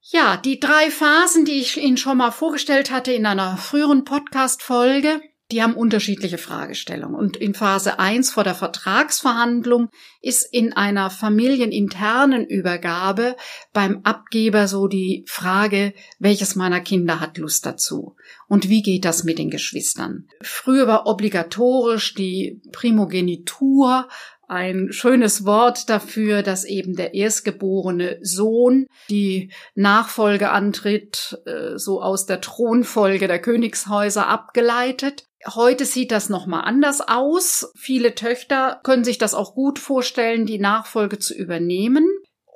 Ja, 0.00 0.36
die 0.36 0.60
drei 0.60 0.90
Phasen, 0.90 1.44
die 1.44 1.60
ich 1.60 1.78
Ihnen 1.78 1.96
schon 1.96 2.18
mal 2.18 2.30
vorgestellt 2.30 2.90
hatte 2.90 3.12
in 3.12 3.26
einer 3.26 3.56
früheren 3.56 4.04
Podcast-Folge, 4.04 5.20
die 5.50 5.62
haben 5.62 5.74
unterschiedliche 5.74 6.36
Fragestellungen. 6.36 7.14
Und 7.14 7.36
in 7.36 7.54
Phase 7.54 7.98
1 7.98 8.30
vor 8.30 8.44
der 8.44 8.54
Vertragsverhandlung 8.54 9.88
ist 10.20 10.42
in 10.52 10.74
einer 10.74 11.08
familieninternen 11.08 12.46
Übergabe 12.46 13.34
beim 13.72 14.00
Abgeber 14.04 14.68
so 14.68 14.88
die 14.88 15.24
Frage, 15.26 15.94
welches 16.18 16.54
meiner 16.54 16.80
Kinder 16.80 17.20
hat 17.20 17.38
Lust 17.38 17.64
dazu? 17.64 18.16
Und 18.46 18.68
wie 18.68 18.82
geht 18.82 19.06
das 19.06 19.24
mit 19.24 19.38
den 19.38 19.48
Geschwistern? 19.48 20.26
Früher 20.42 20.86
war 20.86 21.06
obligatorisch 21.06 22.14
die 22.14 22.60
Primogenitur 22.72 24.06
ein 24.48 24.92
schönes 24.92 25.44
Wort 25.44 25.90
dafür, 25.90 26.42
dass 26.42 26.64
eben 26.64 26.96
der 26.96 27.12
erstgeborene 27.14 28.18
Sohn 28.22 28.86
die 29.10 29.52
Nachfolge 29.74 30.50
antritt, 30.50 31.38
äh, 31.44 31.76
so 31.76 32.02
aus 32.02 32.24
der 32.24 32.40
Thronfolge 32.40 33.28
der 33.28 33.40
Königshäuser 33.40 34.26
abgeleitet. 34.26 35.27
Heute 35.46 35.84
sieht 35.84 36.10
das 36.10 36.28
nochmal 36.28 36.62
anders 36.64 37.00
aus. 37.00 37.70
Viele 37.76 38.14
Töchter 38.14 38.80
können 38.82 39.04
sich 39.04 39.18
das 39.18 39.34
auch 39.34 39.54
gut 39.54 39.78
vorstellen, 39.78 40.46
die 40.46 40.58
Nachfolge 40.58 41.18
zu 41.18 41.34
übernehmen. 41.34 42.06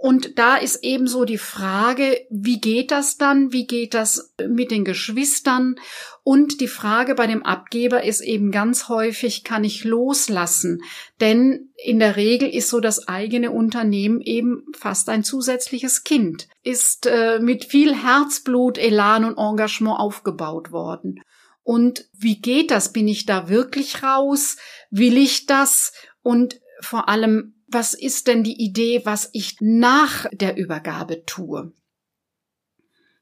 Und 0.02 0.36
da 0.36 0.56
ist 0.56 0.82
ebenso 0.82 1.24
die 1.24 1.38
Frage, 1.38 2.26
wie 2.28 2.60
geht 2.60 2.90
das 2.90 3.18
dann? 3.18 3.52
Wie 3.52 3.68
geht 3.68 3.94
das 3.94 4.34
mit 4.48 4.72
den 4.72 4.84
Geschwistern? 4.84 5.76
Und 6.24 6.60
die 6.60 6.66
Frage 6.66 7.14
bei 7.14 7.28
dem 7.28 7.44
Abgeber 7.44 8.02
ist 8.02 8.20
eben 8.20 8.50
ganz 8.50 8.88
häufig, 8.88 9.44
kann 9.44 9.62
ich 9.62 9.84
loslassen? 9.84 10.82
Denn 11.20 11.70
in 11.76 12.00
der 12.00 12.16
Regel 12.16 12.48
ist 12.48 12.68
so 12.68 12.80
das 12.80 13.06
eigene 13.06 13.52
Unternehmen 13.52 14.20
eben 14.20 14.64
fast 14.76 15.08
ein 15.08 15.22
zusätzliches 15.22 16.02
Kind, 16.02 16.48
ist 16.64 17.06
äh, 17.06 17.38
mit 17.38 17.66
viel 17.66 17.94
Herzblut, 17.94 18.78
Elan 18.78 19.24
und 19.24 19.38
Engagement 19.38 20.00
aufgebaut 20.00 20.72
worden. 20.72 21.22
Und 21.62 22.08
wie 22.12 22.40
geht 22.40 22.70
das? 22.70 22.92
Bin 22.92 23.08
ich 23.08 23.26
da 23.26 23.48
wirklich 23.48 24.02
raus? 24.02 24.56
Will 24.90 25.16
ich 25.16 25.46
das? 25.46 25.92
Und 26.22 26.60
vor 26.80 27.08
allem, 27.08 27.62
was 27.68 27.94
ist 27.94 28.26
denn 28.26 28.42
die 28.42 28.60
Idee, 28.62 29.02
was 29.04 29.30
ich 29.32 29.56
nach 29.60 30.26
der 30.32 30.56
Übergabe 30.56 31.24
tue? 31.24 31.72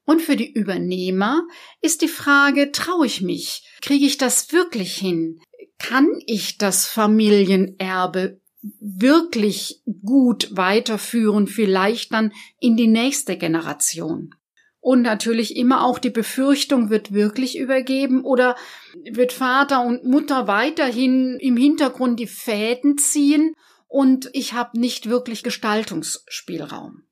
Und 0.03 0.21
für 0.21 0.35
die 0.35 0.51
Übernehmer 0.51 1.43
ist 1.81 2.01
die 2.01 2.07
Frage, 2.07 2.71
traue 2.71 3.05
ich 3.05 3.21
mich? 3.21 3.63
Kriege 3.81 4.05
ich 4.05 4.17
das 4.17 4.51
wirklich 4.51 4.95
hin? 4.95 5.39
Kann 5.77 6.07
ich 6.25 6.57
das 6.57 6.87
Familienerbe 6.87 8.41
wirklich 8.79 9.81
gut 10.03 10.55
weiterführen, 10.55 11.47
vielleicht 11.47 12.11
dann 12.13 12.33
in 12.59 12.75
die 12.77 12.87
nächste 12.87 13.37
Generation? 13.37 14.35
Und 14.81 15.03
natürlich 15.03 15.55
immer 15.55 15.85
auch 15.85 15.99
die 15.99 16.09
Befürchtung, 16.09 16.89
wird 16.89 17.13
wirklich 17.13 17.57
übergeben 17.57 18.25
oder 18.25 18.55
wird 19.11 19.31
Vater 19.31 19.85
und 19.85 20.03
Mutter 20.03 20.47
weiterhin 20.47 21.37
im 21.39 21.55
Hintergrund 21.55 22.19
die 22.19 22.27
Fäden 22.27 22.97
ziehen 22.97 23.53
und 23.87 24.29
ich 24.33 24.53
habe 24.53 24.79
nicht 24.79 25.07
wirklich 25.07 25.43
Gestaltungsspielraum. 25.43 27.03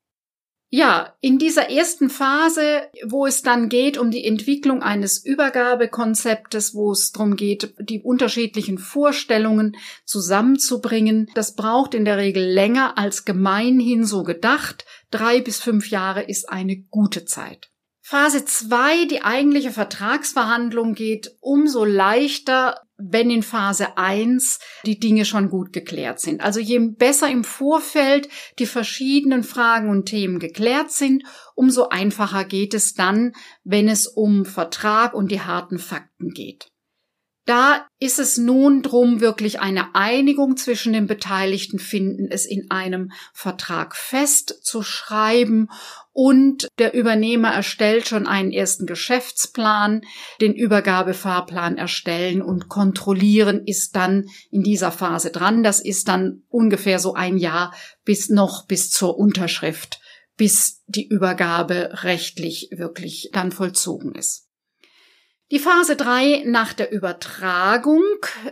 Ja, 0.72 1.16
in 1.20 1.40
dieser 1.40 1.72
ersten 1.72 2.12
Phase, 2.12 2.84
wo 3.08 3.26
es 3.26 3.42
dann 3.42 3.70
geht 3.70 3.98
um 3.98 4.12
die 4.12 4.24
Entwicklung 4.24 4.84
eines 4.84 5.26
Übergabekonzeptes, 5.26 6.76
wo 6.76 6.92
es 6.92 7.12
darum 7.12 7.36
geht, 7.36 7.74
die 7.80 8.04
unterschiedlichen 8.04 8.78
Vorstellungen 8.78 9.76
zusammenzubringen, 10.06 11.28
das 11.34 11.56
braucht 11.56 11.96
in 11.96 12.06
der 12.06 12.18
Regel 12.18 12.44
länger 12.44 13.00
als 13.00 13.26
gemeinhin 13.26 14.06
so 14.06 14.22
gedacht. 14.22 14.86
Drei 15.12 15.42
bis 15.42 15.60
fünf 15.60 15.90
Jahre 15.90 16.24
ist 16.24 16.50
eine 16.50 16.78
gute 16.78 17.26
Zeit. 17.26 17.70
Phase 18.02 18.44
zwei, 18.44 19.06
die 19.06 19.22
eigentliche 19.22 19.72
Vertragsverhandlung 19.72 20.96
geht 20.96 21.36
umso 21.42 21.86
leichter, 21.86 22.82
wenn 22.98 23.30
in 23.30 23.44
Phase 23.44 23.98
1 23.98 24.60
die 24.86 25.00
Dinge 25.00 25.26
schon 25.26 25.50
gut 25.50 25.74
geklärt 25.74 26.20
sind. 26.20 26.42
Also 26.42 26.60
je 26.60 26.80
besser 26.80 27.30
im 27.30 27.44
Vorfeld 27.44 28.28
die 28.58 28.66
verschiedenen 28.66 29.44
Fragen 29.44 29.90
und 29.90 30.06
Themen 30.08 30.40
geklärt 30.40 30.92
sind, 30.92 31.24
umso 31.54 31.90
einfacher 31.90 32.46
geht 32.46 32.74
es 32.74 32.96
dann, 32.96 33.34
wenn 33.64 33.88
es 33.88 34.08
um 34.08 34.44
Vertrag 34.44 35.14
und 35.14 35.32
die 35.32 35.42
harten 35.42 35.78
Fakten 35.78 36.30
geht. 36.30 36.72
Da 37.50 37.88
ist 37.98 38.20
es 38.20 38.38
nun 38.38 38.84
drum, 38.84 39.22
wirklich 39.22 39.60
eine 39.60 39.96
Einigung 39.96 40.56
zwischen 40.56 40.94
den 40.94 41.08
Beteiligten 41.08 41.80
finden, 41.80 42.28
es 42.30 42.46
in 42.46 42.70
einem 42.70 43.12
Vertrag 43.34 43.96
festzuschreiben 43.96 45.72
und 46.12 46.68
der 46.78 46.94
Übernehmer 46.94 47.52
erstellt 47.52 48.08
schon 48.08 48.28
einen 48.28 48.52
ersten 48.52 48.86
Geschäftsplan, 48.86 50.02
den 50.40 50.54
Übergabefahrplan 50.54 51.80
erstellen 51.80 52.44
und 52.44 52.70
kontrollieren 52.70 53.64
ist 53.66 53.96
dann 53.96 54.28
in 54.52 54.62
dieser 54.62 54.92
Phase 54.92 55.32
dran. 55.32 55.64
Das 55.64 55.80
ist 55.80 56.08
dann 56.08 56.44
ungefähr 56.50 57.00
so 57.00 57.16
ein 57.16 57.36
Jahr 57.36 57.74
bis 58.06 58.30
noch 58.30 58.68
bis 58.68 58.92
zur 58.92 59.18
Unterschrift, 59.18 60.00
bis 60.38 60.84
die 60.86 61.08
Übergabe 61.08 62.04
rechtlich 62.04 62.70
wirklich 62.72 63.32
dann 63.34 63.52
vollzogen 63.52 64.14
ist. 64.14 64.49
Die 65.52 65.60
Phase 65.60 65.96
3 65.96 66.44
nach 66.46 66.74
der 66.74 66.92
Übertragung, 66.92 68.04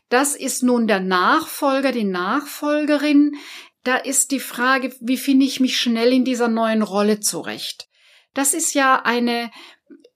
das 0.09 0.35
ist 0.35 0.63
nun 0.63 0.87
der 0.87 0.99
Nachfolger, 0.99 1.91
die 1.91 2.03
Nachfolgerin. 2.03 3.35
Da 3.83 3.97
ist 3.97 4.31
die 4.31 4.39
Frage, 4.39 4.95
wie 4.99 5.17
finde 5.17 5.45
ich 5.45 5.59
mich 5.59 5.79
schnell 5.79 6.11
in 6.11 6.25
dieser 6.25 6.47
neuen 6.47 6.81
Rolle 6.81 7.19
zurecht? 7.19 7.87
Das 8.33 8.55
ist 8.55 8.73
ja 8.73 9.03
eine 9.03 9.51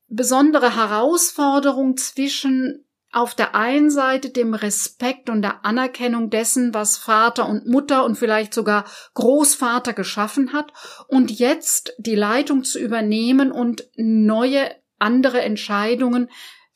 besondere 0.08 0.76
Herausforderung 0.76 1.98
zwischen 1.98 2.84
auf 3.12 3.36
der 3.36 3.54
einen 3.54 3.92
Seite 3.92 4.30
dem 4.30 4.56
Respekt 4.56 5.30
und 5.30 5.44
der 5.44 5.64
Anerkennung 5.66 6.32
dessen, 6.32 6.74
was 6.74 6.98
Vater 6.98 7.48
und 7.48 7.68
Mutter 7.68 8.06
und 8.06 8.16
vielleicht 8.16 8.54
sogar 8.56 8.86
Großvater 9.14 9.94
geschaffen 9.94 10.54
hat 10.54 10.74
und 11.08 11.30
jetzt 11.30 11.94
die 12.00 12.16
Leitung 12.16 12.64
zu 12.64 12.80
übernehmen 12.80 13.52
und 13.52 13.88
neue 13.98 14.72
andere 14.98 15.42
Entscheidungen 15.42 16.30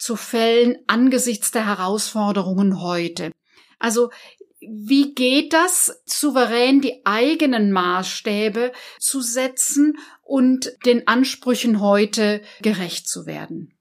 zu 0.05 0.15
fällen 0.15 0.77
angesichts 0.85 1.49
der 1.49 1.65
Herausforderungen 1.65 2.79
heute. 2.79 3.31
Also 3.79 4.11
wie 4.59 5.15
geht 5.15 5.51
das, 5.51 6.03
souverän 6.05 6.79
die 6.79 7.03
eigenen 7.05 7.71
Maßstäbe 7.71 8.71
zu 8.99 9.21
setzen 9.21 9.97
und 10.21 10.71
den 10.85 11.07
Ansprüchen 11.07 11.79
heute 11.79 12.43
gerecht 12.61 13.07
zu 13.07 13.25
werden? 13.25 13.73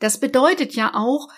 Das 0.00 0.18
bedeutet 0.18 0.74
ja 0.74 0.92
auch, 0.94 1.28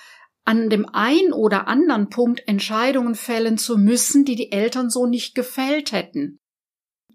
an 0.46 0.70
dem 0.70 0.88
ein 0.90 1.34
oder 1.34 1.68
anderen 1.68 2.08
Punkt 2.08 2.42
Entscheidungen 2.48 3.16
fällen 3.16 3.58
zu 3.58 3.76
müssen, 3.76 4.24
die 4.24 4.36
die 4.36 4.50
Eltern 4.50 4.88
so 4.88 5.04
nicht 5.06 5.34
gefällt 5.34 5.92
hätten. 5.92 6.38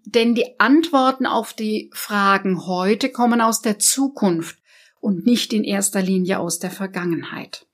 Denn 0.04 0.36
die 0.36 0.60
Antworten 0.60 1.26
auf 1.26 1.52
die 1.52 1.90
Fragen 1.94 2.64
heute 2.66 3.10
kommen 3.10 3.40
aus 3.40 3.60
der 3.60 3.80
Zukunft 3.80 4.61
und 5.02 5.26
nicht 5.26 5.52
in 5.52 5.64
erster 5.64 6.00
Linie 6.00 6.38
aus 6.38 6.58
der 6.58 6.70
Vergangenheit. 6.70 7.66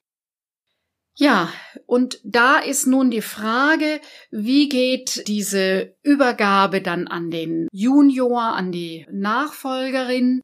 Ja, 1.15 1.53
und 1.87 2.21
da 2.25 2.59
ist 2.59 2.87
nun 2.87 3.11
die 3.11 3.23
Frage, 3.23 4.01
wie 4.31 4.69
geht 4.69 5.27
diese 5.27 5.97
Übergabe 6.03 6.81
dann 6.81 7.09
an 7.09 7.31
den 7.31 7.67
Junior, 7.73 8.55
an 8.55 8.73
die 8.73 9.05
Nachfolgerin? 9.11 10.43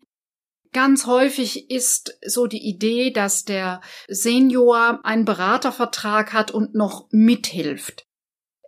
Ganz 0.72 1.06
häufig 1.06 1.70
ist 1.70 2.18
so 2.26 2.48
die 2.48 2.68
Idee, 2.68 3.12
dass 3.12 3.44
der 3.44 3.80
Senior 4.08 4.98
einen 5.04 5.24
Beratervertrag 5.24 6.32
hat 6.32 6.50
und 6.50 6.74
noch 6.74 7.06
mithilft. 7.12 8.04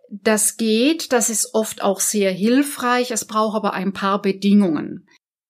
Das 0.09 0.55
geht, 0.55 1.11
das 1.11 1.29
ist 1.29 1.53
oft 1.53 1.83
auch 1.83 1.99
sehr 1.99 2.31
hilfreich, 2.31 3.11
es 3.11 3.25
braucht 3.25 3.57
aber 3.57 3.73
ein 3.73 3.91
paar 3.91 4.21
Bedingungen. 4.21 5.09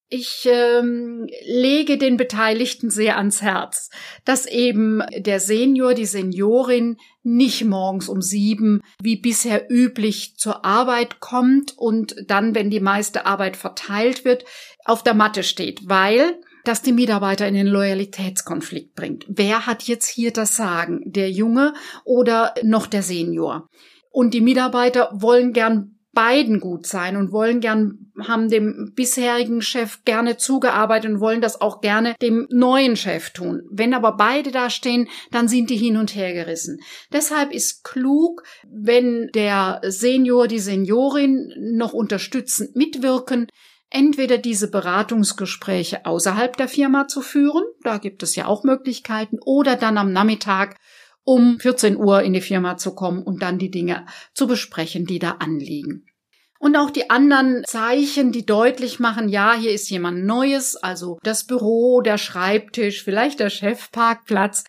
Ich 0.09 0.47
ähm, 0.49 1.27
lege 1.45 1.97
den 1.97 2.15
Beteiligten 2.15 2.89
sehr 2.89 3.17
ans 3.17 3.41
Herz, 3.41 3.89
dass 4.23 4.45
eben 4.45 5.03
der 5.17 5.41
Senior, 5.41 5.93
die 5.93 6.05
Seniorin 6.05 6.95
nicht 7.23 7.65
morgens 7.65 8.07
um 8.07 8.21
sieben 8.21 8.81
wie 9.01 9.17
bisher 9.17 9.69
üblich 9.69 10.37
zur 10.37 10.63
Arbeit 10.63 11.19
kommt 11.19 11.77
und 11.77 12.15
dann, 12.25 12.55
wenn 12.55 12.69
die 12.69 12.79
meiste 12.79 13.25
Arbeit 13.25 13.57
verteilt 13.57 14.23
wird, 14.23 14.45
auf 14.85 15.03
der 15.03 15.13
Matte 15.13 15.43
steht, 15.43 15.89
weil 15.89 16.39
das 16.63 16.81
die 16.81 16.93
Mitarbeiter 16.93 17.45
in 17.45 17.55
den 17.55 17.67
Loyalitätskonflikt 17.67 18.95
bringt. 18.95 19.25
Wer 19.27 19.65
hat 19.65 19.83
jetzt 19.83 20.07
hier 20.07 20.31
das 20.31 20.55
Sagen? 20.55 21.01
Der 21.05 21.29
Junge 21.29 21.73
oder 22.05 22.53
noch 22.63 22.87
der 22.87 23.03
Senior? 23.03 23.67
Und 24.09 24.33
die 24.33 24.41
Mitarbeiter 24.41 25.09
wollen 25.13 25.51
gern 25.51 25.96
beiden 26.17 26.59
gut 26.59 26.87
sein 26.87 27.15
und 27.15 27.31
wollen 27.31 27.59
gern, 27.59 28.11
haben 28.19 28.49
dem 28.49 28.93
bisherigen 28.95 29.61
Chef 29.61 30.03
gerne 30.03 30.37
zugearbeitet 30.37 31.11
und 31.11 31.19
wollen 31.19 31.41
das 31.41 31.61
auch 31.61 31.79
gerne 31.79 32.15
dem 32.23 32.47
neuen 32.49 32.95
Chef 32.95 33.29
tun. 33.29 33.61
Wenn 33.69 33.93
aber 33.93 34.17
beide 34.17 34.49
da 34.49 34.71
stehen, 34.71 35.07
dann 35.29 35.47
sind 35.47 35.69
die 35.69 35.77
hin 35.77 35.95
und 35.95 36.15
her 36.15 36.33
gerissen. 36.33 36.79
Deshalb 37.13 37.53
ist 37.53 37.83
klug, 37.83 38.41
wenn 38.67 39.29
der 39.35 39.79
Senior, 39.83 40.47
die 40.47 40.57
Seniorin 40.57 41.53
noch 41.75 41.93
unterstützend 41.93 42.75
mitwirken, 42.75 43.45
entweder 43.91 44.39
diese 44.39 44.71
Beratungsgespräche 44.71 46.03
außerhalb 46.03 46.57
der 46.57 46.67
Firma 46.67 47.07
zu 47.07 47.21
führen, 47.21 47.63
da 47.83 47.99
gibt 47.99 48.23
es 48.23 48.35
ja 48.35 48.47
auch 48.47 48.63
Möglichkeiten, 48.63 49.37
oder 49.45 49.75
dann 49.75 49.99
am 49.99 50.11
Nachmittag 50.11 50.77
um 51.27 51.59
14 51.59 51.95
Uhr 51.95 52.23
in 52.23 52.33
die 52.33 52.41
Firma 52.41 52.77
zu 52.77 52.95
kommen 52.95 53.21
und 53.21 53.43
dann 53.43 53.59
die 53.59 53.69
Dinge 53.69 54.07
zu 54.33 54.47
besprechen, 54.47 55.05
die 55.05 55.19
da 55.19 55.33
anliegen. 55.33 56.06
Und 56.59 56.75
auch 56.75 56.89
die 56.89 57.09
anderen 57.09 57.63
Zeichen, 57.65 58.31
die 58.31 58.45
deutlich 58.45 58.99
machen, 58.99 59.29
ja, 59.29 59.53
hier 59.53 59.71
ist 59.71 59.89
jemand 59.89 60.25
Neues, 60.25 60.75
also 60.75 61.19
das 61.23 61.45
Büro, 61.45 62.01
der 62.01 62.17
Schreibtisch, 62.17 63.03
vielleicht 63.03 63.39
der 63.39 63.49
Chefparkplatz, 63.49 64.63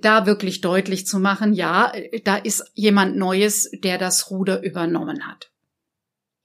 da 0.00 0.26
wirklich 0.26 0.60
deutlich 0.60 1.06
zu 1.06 1.18
machen, 1.18 1.52
ja, 1.52 1.92
da 2.24 2.36
ist 2.36 2.70
jemand 2.74 3.16
Neues, 3.16 3.70
der 3.72 3.98
das 3.98 4.30
Ruder 4.30 4.62
übernommen 4.62 5.26
hat. 5.26 5.51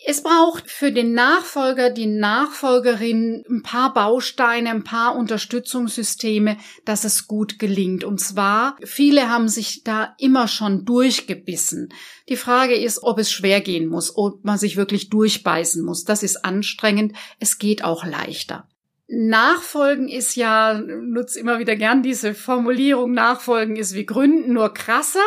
Es 0.10 0.24
braucht 0.24 0.72
für 0.72 0.93
den 0.93 1.12
Nachfolger, 1.12 1.89
die 1.89 2.06
Nachfolgerin 2.06 3.43
ein 3.50 3.62
paar 3.62 3.93
Bausteine, 3.93 4.70
ein 4.70 4.86
paar 4.86 5.17
Unterstützungssysteme, 5.17 6.56
dass 6.86 7.04
es 7.04 7.28
gut 7.28 7.60
gelingt. 7.60 8.06
Und 8.06 8.22
zwar, 8.22 8.78
viele 8.86 9.30
haben 9.30 9.50
sich 9.50 9.84
da 9.84 10.15
immer 10.17 10.48
schon 10.48 10.86
durchgebissen. 10.86 11.89
Die 12.30 12.38
Frage 12.38 12.76
ist, 12.76 13.04
ob 13.04 13.20
es 13.20 13.30
schwer 13.30 13.60
gehen 13.60 13.88
muss, 13.88 14.15
ob 14.15 14.46
man 14.46 14.58
sich 14.58 14.78
wirklich 14.78 15.10
durchbeißen 15.10 15.84
muss. 15.84 16.06
Das 16.06 16.24
ist 16.24 16.46
anstrengend. 16.46 17.12
Es 17.41 17.58
geht 17.58 17.84
auch 17.84 18.06
leichter. 18.06 18.65
Nachfolgen 19.10 20.08
ist 20.08 20.38
ja, 20.38 20.80
nutze 20.80 21.38
immer 21.38 21.60
wieder 21.60 21.76
gern 21.76 22.02
diese 22.02 22.34
Formulierung, 22.34 23.12
Nachfolgen 23.12 23.76
ist 23.76 23.93
wie 23.93 24.06
Gründen, 24.06 24.54
nur 24.54 24.74
krasser 24.74 25.20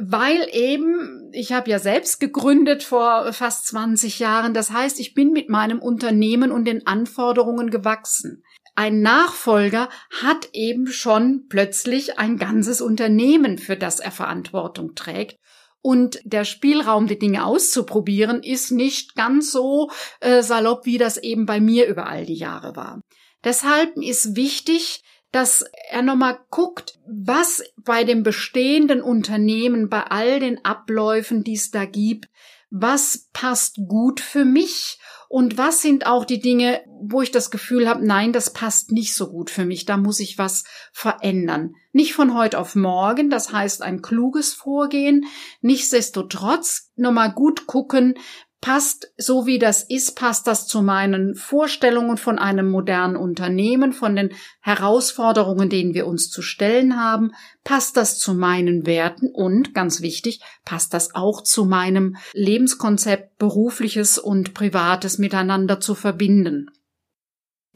weil 0.00 0.48
eben, 0.52 1.30
ich 1.32 1.52
habe 1.52 1.70
ja 1.70 1.78
selbst 1.78 2.20
gegründet 2.20 2.82
vor 2.82 3.32
fast 3.32 3.66
20 3.68 4.18
Jahren, 4.18 4.54
das 4.54 4.70
heißt, 4.70 5.00
ich 5.00 5.14
bin 5.14 5.32
mit 5.32 5.48
meinem 5.48 5.80
Unternehmen 5.80 6.52
und 6.52 6.64
den 6.64 6.86
Anforderungen 6.86 7.70
gewachsen. 7.70 8.42
Ein 8.74 9.02
Nachfolger 9.02 9.88
hat 10.22 10.50
eben 10.52 10.86
schon 10.86 11.46
plötzlich 11.48 12.18
ein 12.18 12.36
ganzes 12.36 12.80
Unternehmen, 12.80 13.58
für 13.58 13.76
das 13.76 13.98
er 13.98 14.12
Verantwortung 14.12 14.94
trägt. 14.94 15.36
Und 15.80 16.20
der 16.24 16.44
Spielraum, 16.44 17.06
die 17.06 17.18
Dinge 17.18 17.44
auszuprobieren, 17.44 18.42
ist 18.42 18.70
nicht 18.70 19.14
ganz 19.14 19.50
so 19.50 19.90
äh, 20.20 20.42
salopp, 20.42 20.86
wie 20.86 20.98
das 20.98 21.16
eben 21.16 21.46
bei 21.46 21.60
mir 21.60 21.86
über 21.86 22.06
all 22.06 22.24
die 22.24 22.34
Jahre 22.34 22.76
war. 22.76 23.00
Deshalb 23.44 23.96
ist 23.96 24.36
wichtig, 24.36 25.02
dass 25.30 25.64
er 25.90 26.02
nochmal 26.02 26.38
guckt, 26.50 26.98
was 27.06 27.62
bei 27.76 28.04
dem 28.04 28.22
bestehenden 28.22 29.02
Unternehmen, 29.02 29.88
bei 29.88 30.02
all 30.02 30.40
den 30.40 30.64
Abläufen, 30.64 31.44
die 31.44 31.54
es 31.54 31.70
da 31.70 31.84
gibt, 31.84 32.28
was 32.70 33.28
passt 33.32 33.76
gut 33.88 34.20
für 34.20 34.44
mich 34.44 34.98
und 35.28 35.58
was 35.58 35.82
sind 35.82 36.06
auch 36.06 36.24
die 36.24 36.40
Dinge, 36.40 36.80
wo 37.02 37.20
ich 37.20 37.30
das 37.30 37.50
Gefühl 37.50 37.88
habe, 37.88 38.04
nein, 38.04 38.32
das 38.32 38.52
passt 38.52 38.92
nicht 38.92 39.14
so 39.14 39.30
gut 39.30 39.50
für 39.50 39.66
mich, 39.66 39.84
da 39.84 39.98
muss 39.98 40.20
ich 40.20 40.38
was 40.38 40.64
verändern. 40.92 41.74
Nicht 41.92 42.14
von 42.14 42.34
heute 42.34 42.58
auf 42.58 42.74
morgen, 42.74 43.28
das 43.28 43.52
heißt 43.52 43.82
ein 43.82 44.00
kluges 44.00 44.54
Vorgehen, 44.54 45.26
nichtsdestotrotz 45.60 46.90
nochmal 46.96 47.32
gut 47.32 47.66
gucken, 47.66 48.14
Passt, 48.60 49.12
so 49.16 49.46
wie 49.46 49.60
das 49.60 49.84
ist, 49.84 50.16
passt 50.16 50.48
das 50.48 50.66
zu 50.66 50.82
meinen 50.82 51.36
Vorstellungen 51.36 52.16
von 52.16 52.40
einem 52.40 52.68
modernen 52.68 53.14
Unternehmen, 53.14 53.92
von 53.92 54.16
den 54.16 54.34
Herausforderungen, 54.60 55.68
denen 55.68 55.94
wir 55.94 56.08
uns 56.08 56.28
zu 56.28 56.42
stellen 56.42 57.00
haben? 57.00 57.30
Passt 57.62 57.96
das 57.96 58.18
zu 58.18 58.34
meinen 58.34 58.84
Werten? 58.84 59.30
Und, 59.32 59.74
ganz 59.74 60.02
wichtig, 60.02 60.40
passt 60.64 60.92
das 60.92 61.14
auch 61.14 61.42
zu 61.42 61.66
meinem 61.66 62.16
Lebenskonzept, 62.32 63.38
berufliches 63.38 64.18
und 64.18 64.54
privates 64.54 65.18
miteinander 65.18 65.78
zu 65.78 65.94
verbinden? 65.94 66.66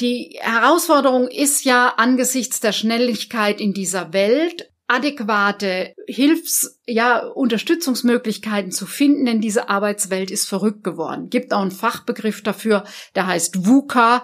Die 0.01 0.37
Herausforderung 0.41 1.29
ist 1.29 1.65
ja 1.65 1.95
angesichts 1.97 2.59
der 2.59 2.73
Schnelligkeit 2.73 3.61
in 3.61 3.73
dieser 3.73 4.13
Welt 4.13 4.72
adäquate 4.93 5.95
Hilfs-, 6.07 6.79
ja, 6.87 7.27
Unterstützungsmöglichkeiten 7.27 8.71
zu 8.71 8.85
finden, 8.85 9.25
denn 9.25 9.41
diese 9.41 9.71
Arbeitswelt 9.71 10.31
ist 10.31 10.47
verrückt 10.47 10.85
geworden. 10.85 11.31
Gibt 11.31 11.55
auch 11.55 11.63
einen 11.63 11.71
Fachbegriff 11.71 12.43
dafür, 12.43 12.85
der 13.15 13.27
heißt 13.27 13.67
VUCA. 13.67 14.23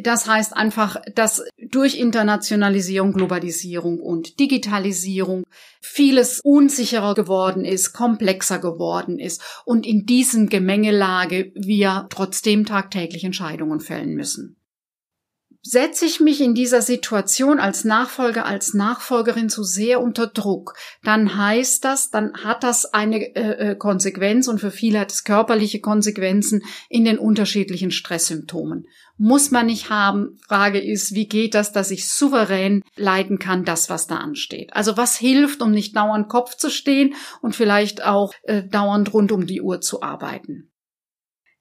Das 0.00 0.26
heißt 0.26 0.56
einfach, 0.56 0.96
dass 1.14 1.44
durch 1.70 1.98
Internationalisierung, 1.98 3.12
Globalisierung 3.12 4.00
und 4.00 4.40
Digitalisierung 4.40 5.44
vieles 5.80 6.40
unsicherer 6.42 7.14
geworden 7.14 7.64
ist, 7.64 7.92
komplexer 7.92 8.58
geworden 8.58 9.18
ist 9.18 9.42
und 9.64 9.86
in 9.86 10.06
diesem 10.06 10.48
Gemengelage 10.48 11.52
wir 11.54 12.06
trotzdem 12.10 12.64
tagtäglich 12.64 13.24
Entscheidungen 13.24 13.80
fällen 13.80 14.14
müssen. 14.14 14.56
Setze 15.68 16.04
ich 16.04 16.20
mich 16.20 16.40
in 16.40 16.54
dieser 16.54 16.80
Situation 16.80 17.58
als 17.58 17.82
Nachfolger, 17.82 18.46
als 18.46 18.72
Nachfolgerin 18.72 19.48
zu 19.48 19.64
sehr 19.64 20.00
unter 20.00 20.28
Druck, 20.28 20.74
dann 21.02 21.36
heißt 21.36 21.84
das, 21.84 22.10
dann 22.10 22.34
hat 22.44 22.62
das 22.62 22.94
eine 22.94 23.34
äh, 23.34 23.70
äh, 23.70 23.74
Konsequenz 23.74 24.46
und 24.46 24.60
für 24.60 24.70
viele 24.70 25.00
hat 25.00 25.10
es 25.10 25.24
körperliche 25.24 25.80
Konsequenzen 25.80 26.62
in 26.88 27.04
den 27.04 27.18
unterschiedlichen 27.18 27.90
Stresssymptomen. 27.90 28.86
Muss 29.18 29.50
man 29.50 29.66
nicht 29.66 29.90
haben. 29.90 30.38
Frage 30.46 30.78
ist, 30.78 31.16
wie 31.16 31.26
geht 31.26 31.56
das, 31.56 31.72
dass 31.72 31.90
ich 31.90 32.08
souverän 32.08 32.84
leiten 32.94 33.40
kann, 33.40 33.64
das, 33.64 33.90
was 33.90 34.06
da 34.06 34.18
ansteht? 34.18 34.72
Also 34.72 34.96
was 34.96 35.16
hilft, 35.16 35.62
um 35.62 35.72
nicht 35.72 35.96
dauernd 35.96 36.28
Kopf 36.28 36.54
zu 36.54 36.70
stehen 36.70 37.14
und 37.42 37.56
vielleicht 37.56 38.04
auch 38.04 38.32
äh, 38.44 38.62
dauernd 38.62 39.12
rund 39.12 39.32
um 39.32 39.48
die 39.48 39.62
Uhr 39.62 39.80
zu 39.80 40.00
arbeiten? 40.00 40.70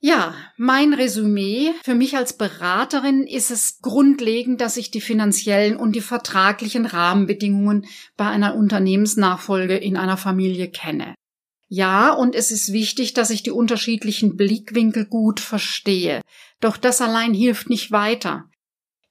Ja, 0.08 0.36
mein 0.56 0.94
Resümee 0.94 1.72
für 1.84 1.96
mich 1.96 2.15
als 2.15 2.38
Beraterin 2.38 3.26
ist 3.26 3.50
es 3.50 3.80
grundlegend, 3.82 4.62
dass 4.62 4.78
ich 4.78 4.91
die 4.91 5.02
finanziellen 5.02 5.78
und 5.78 5.96
die 5.96 6.02
vertraglichen 6.02 6.86
Rahmenbedingungen 6.86 7.88
bei 8.15 8.28
einer 8.28 8.56
Unternehmensnachfolge 8.56 9.76
in 9.76 9.98
einer 9.98 10.18
Familie 10.18 10.70
kenne. 10.70 11.15
Ja, 11.70 12.13
und 12.13 12.36
es 12.36 12.52
ist 12.52 12.72
wichtig, 12.72 13.15
dass 13.15 13.32
ich 13.32 13.41
die 13.41 13.50
unterschiedlichen 13.50 14.36
Blickwinkel 14.38 15.08
gut 15.08 15.39
verstehe. 15.39 16.22
Doch 16.60 16.78
das 16.78 17.02
allein 17.02 17.34
hilft 17.34 17.72
nicht 17.72 17.91
weiter. 17.91 18.48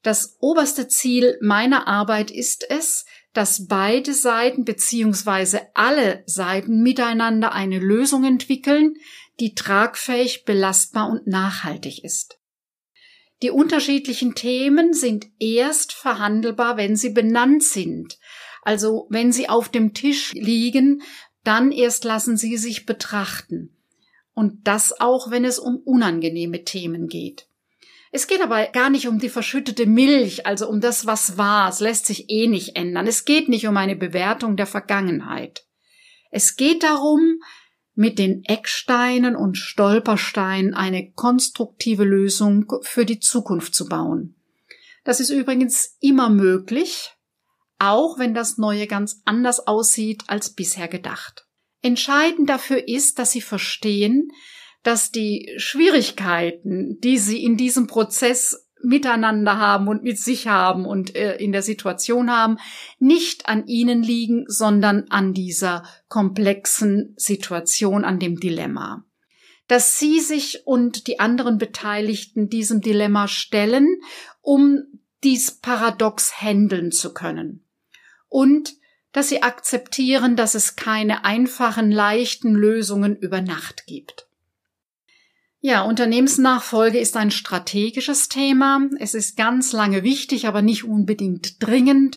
Das 0.04 0.36
oberste 0.38 0.86
Ziel 0.86 1.38
meiner 1.40 1.88
Arbeit 1.88 2.30
ist 2.30 2.70
es, 2.70 3.04
dass 3.32 3.66
beide 3.66 4.14
Seiten 4.14 4.64
bzw. 4.64 5.58
alle 5.74 6.22
Seiten 6.26 6.84
miteinander 6.84 7.52
eine 7.52 7.80
Lösung 7.80 8.22
entwickeln, 8.22 8.94
die 9.40 9.54
tragfähig, 9.54 10.44
belastbar 10.44 11.08
und 11.08 11.26
nachhaltig 11.26 12.04
ist. 12.04 12.38
Die 13.42 13.50
unterschiedlichen 13.50 14.34
Themen 14.34 14.94
sind 14.94 15.26
erst 15.38 15.92
verhandelbar, 15.92 16.76
wenn 16.76 16.96
sie 16.96 17.10
benannt 17.10 17.62
sind. 17.62 18.18
Also 18.62 19.06
wenn 19.10 19.32
sie 19.32 19.48
auf 19.48 19.68
dem 19.68 19.92
Tisch 19.92 20.32
liegen, 20.32 21.02
dann 21.42 21.72
erst 21.72 22.04
lassen 22.04 22.36
sie 22.36 22.56
sich 22.56 22.86
betrachten. 22.86 23.76
Und 24.32 24.66
das 24.66 24.98
auch, 25.00 25.30
wenn 25.30 25.44
es 25.44 25.58
um 25.58 25.76
unangenehme 25.76 26.64
Themen 26.64 27.06
geht. 27.08 27.46
Es 28.10 28.28
geht 28.28 28.40
aber 28.40 28.66
gar 28.66 28.90
nicht 28.90 29.08
um 29.08 29.18
die 29.18 29.28
verschüttete 29.28 29.86
Milch, 29.86 30.46
also 30.46 30.68
um 30.68 30.80
das, 30.80 31.04
was 31.04 31.36
war. 31.36 31.68
Es 31.68 31.80
lässt 31.80 32.06
sich 32.06 32.30
eh 32.30 32.46
nicht 32.46 32.76
ändern. 32.76 33.06
Es 33.06 33.24
geht 33.24 33.48
nicht 33.48 33.66
um 33.66 33.76
eine 33.76 33.96
Bewertung 33.96 34.56
der 34.56 34.66
Vergangenheit. 34.66 35.66
Es 36.30 36.56
geht 36.56 36.82
darum, 36.82 37.40
mit 37.94 38.18
den 38.18 38.44
Ecksteinen 38.44 39.36
und 39.36 39.56
Stolpersteinen 39.56 40.74
eine 40.74 41.12
konstruktive 41.12 42.04
Lösung 42.04 42.66
für 42.82 43.04
die 43.04 43.20
Zukunft 43.20 43.74
zu 43.74 43.88
bauen. 43.88 44.34
Das 45.04 45.20
ist 45.20 45.30
übrigens 45.30 45.96
immer 46.00 46.30
möglich, 46.30 47.12
auch 47.78 48.18
wenn 48.18 48.34
das 48.34 48.58
Neue 48.58 48.86
ganz 48.86 49.20
anders 49.24 49.66
aussieht 49.66 50.24
als 50.26 50.50
bisher 50.50 50.88
gedacht. 50.88 51.46
Entscheidend 51.82 52.48
dafür 52.48 52.88
ist, 52.88 53.18
dass 53.18 53.32
Sie 53.32 53.42
verstehen, 53.42 54.30
dass 54.82 55.10
die 55.10 55.52
Schwierigkeiten, 55.56 56.98
die 57.00 57.18
Sie 57.18 57.42
in 57.42 57.56
diesem 57.56 57.86
Prozess 57.86 58.63
miteinander 58.84 59.58
haben 59.58 59.88
und 59.88 60.02
mit 60.02 60.18
sich 60.18 60.46
haben 60.46 60.84
und 60.86 61.16
äh, 61.16 61.36
in 61.36 61.52
der 61.52 61.62
Situation 61.62 62.30
haben, 62.30 62.58
nicht 62.98 63.48
an 63.48 63.66
ihnen 63.66 64.02
liegen, 64.02 64.44
sondern 64.46 65.06
an 65.10 65.34
dieser 65.34 65.84
komplexen 66.08 67.14
Situation, 67.16 68.04
an 68.04 68.18
dem 68.18 68.38
Dilemma. 68.38 69.04
Dass 69.66 69.98
sie 69.98 70.20
sich 70.20 70.66
und 70.66 71.06
die 71.06 71.20
anderen 71.20 71.58
Beteiligten 71.58 72.48
diesem 72.48 72.80
Dilemma 72.80 73.28
stellen, 73.28 73.88
um 74.42 74.82
dies 75.24 75.50
paradox 75.52 76.40
handeln 76.40 76.92
zu 76.92 77.14
können. 77.14 77.64
Und 78.28 78.74
dass 79.12 79.28
sie 79.28 79.42
akzeptieren, 79.42 80.36
dass 80.36 80.54
es 80.54 80.76
keine 80.76 81.24
einfachen, 81.24 81.90
leichten 81.90 82.54
Lösungen 82.54 83.16
über 83.16 83.40
Nacht 83.40 83.86
gibt. 83.86 84.26
Ja, 85.66 85.80
Unternehmensnachfolge 85.80 86.98
ist 86.98 87.16
ein 87.16 87.30
strategisches 87.30 88.28
Thema. 88.28 88.82
Es 88.98 89.14
ist 89.14 89.34
ganz 89.34 89.72
lange 89.72 90.02
wichtig, 90.02 90.46
aber 90.46 90.60
nicht 90.60 90.84
unbedingt 90.84 91.66
dringend, 91.66 92.16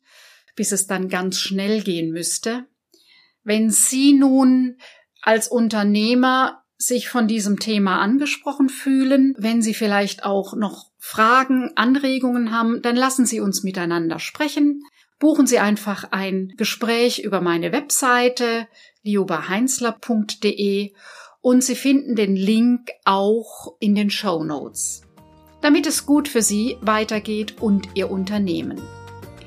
bis 0.57 0.73
es 0.73 0.85
dann 0.85 1.07
ganz 1.07 1.39
schnell 1.39 1.81
gehen 1.81 2.11
müsste. 2.11 2.65
Wenn 3.45 3.69
Sie 3.69 4.11
nun 4.11 4.75
als 5.21 5.47
Unternehmer 5.47 6.61
sich 6.75 7.07
von 7.07 7.29
diesem 7.29 7.57
Thema 7.57 8.01
angesprochen 8.01 8.67
fühlen, 8.67 9.33
wenn 9.37 9.61
Sie 9.61 9.73
vielleicht 9.73 10.25
auch 10.25 10.53
noch 10.53 10.91
Fragen, 10.97 11.71
Anregungen 11.77 12.51
haben, 12.51 12.81
dann 12.81 12.97
lassen 12.97 13.25
Sie 13.25 13.39
uns 13.39 13.63
miteinander 13.63 14.19
sprechen. 14.19 14.83
Buchen 15.19 15.47
Sie 15.47 15.59
einfach 15.59 16.11
ein 16.11 16.53
Gespräch 16.57 17.19
über 17.23 17.39
meine 17.39 17.71
Webseite 17.71 18.67
liobaheinzler.de 19.03 20.91
und 21.41 21.63
Sie 21.63 21.75
finden 21.75 22.15
den 22.15 22.35
Link 22.35 22.91
auch 23.05 23.75
in 23.79 23.95
den 23.95 24.09
Show 24.09 24.43
Notes, 24.43 25.01
damit 25.61 25.87
es 25.87 26.05
gut 26.05 26.27
für 26.27 26.41
Sie 26.41 26.77
weitergeht 26.81 27.61
und 27.61 27.89
Ihr 27.95 28.11
Unternehmen. 28.11 28.81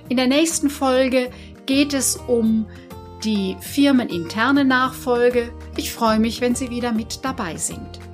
In 0.08 0.16
der 0.16 0.26
nächsten 0.26 0.70
Folge 0.70 1.30
geht 1.66 1.94
es 1.94 2.16
um 2.16 2.66
die 3.22 3.56
firmeninterne 3.60 4.64
Nachfolge. 4.64 5.52
Ich 5.76 5.92
freue 5.92 6.18
mich, 6.18 6.40
wenn 6.40 6.54
Sie 6.54 6.70
wieder 6.70 6.92
mit 6.92 7.24
dabei 7.24 7.56
sind. 7.56 8.09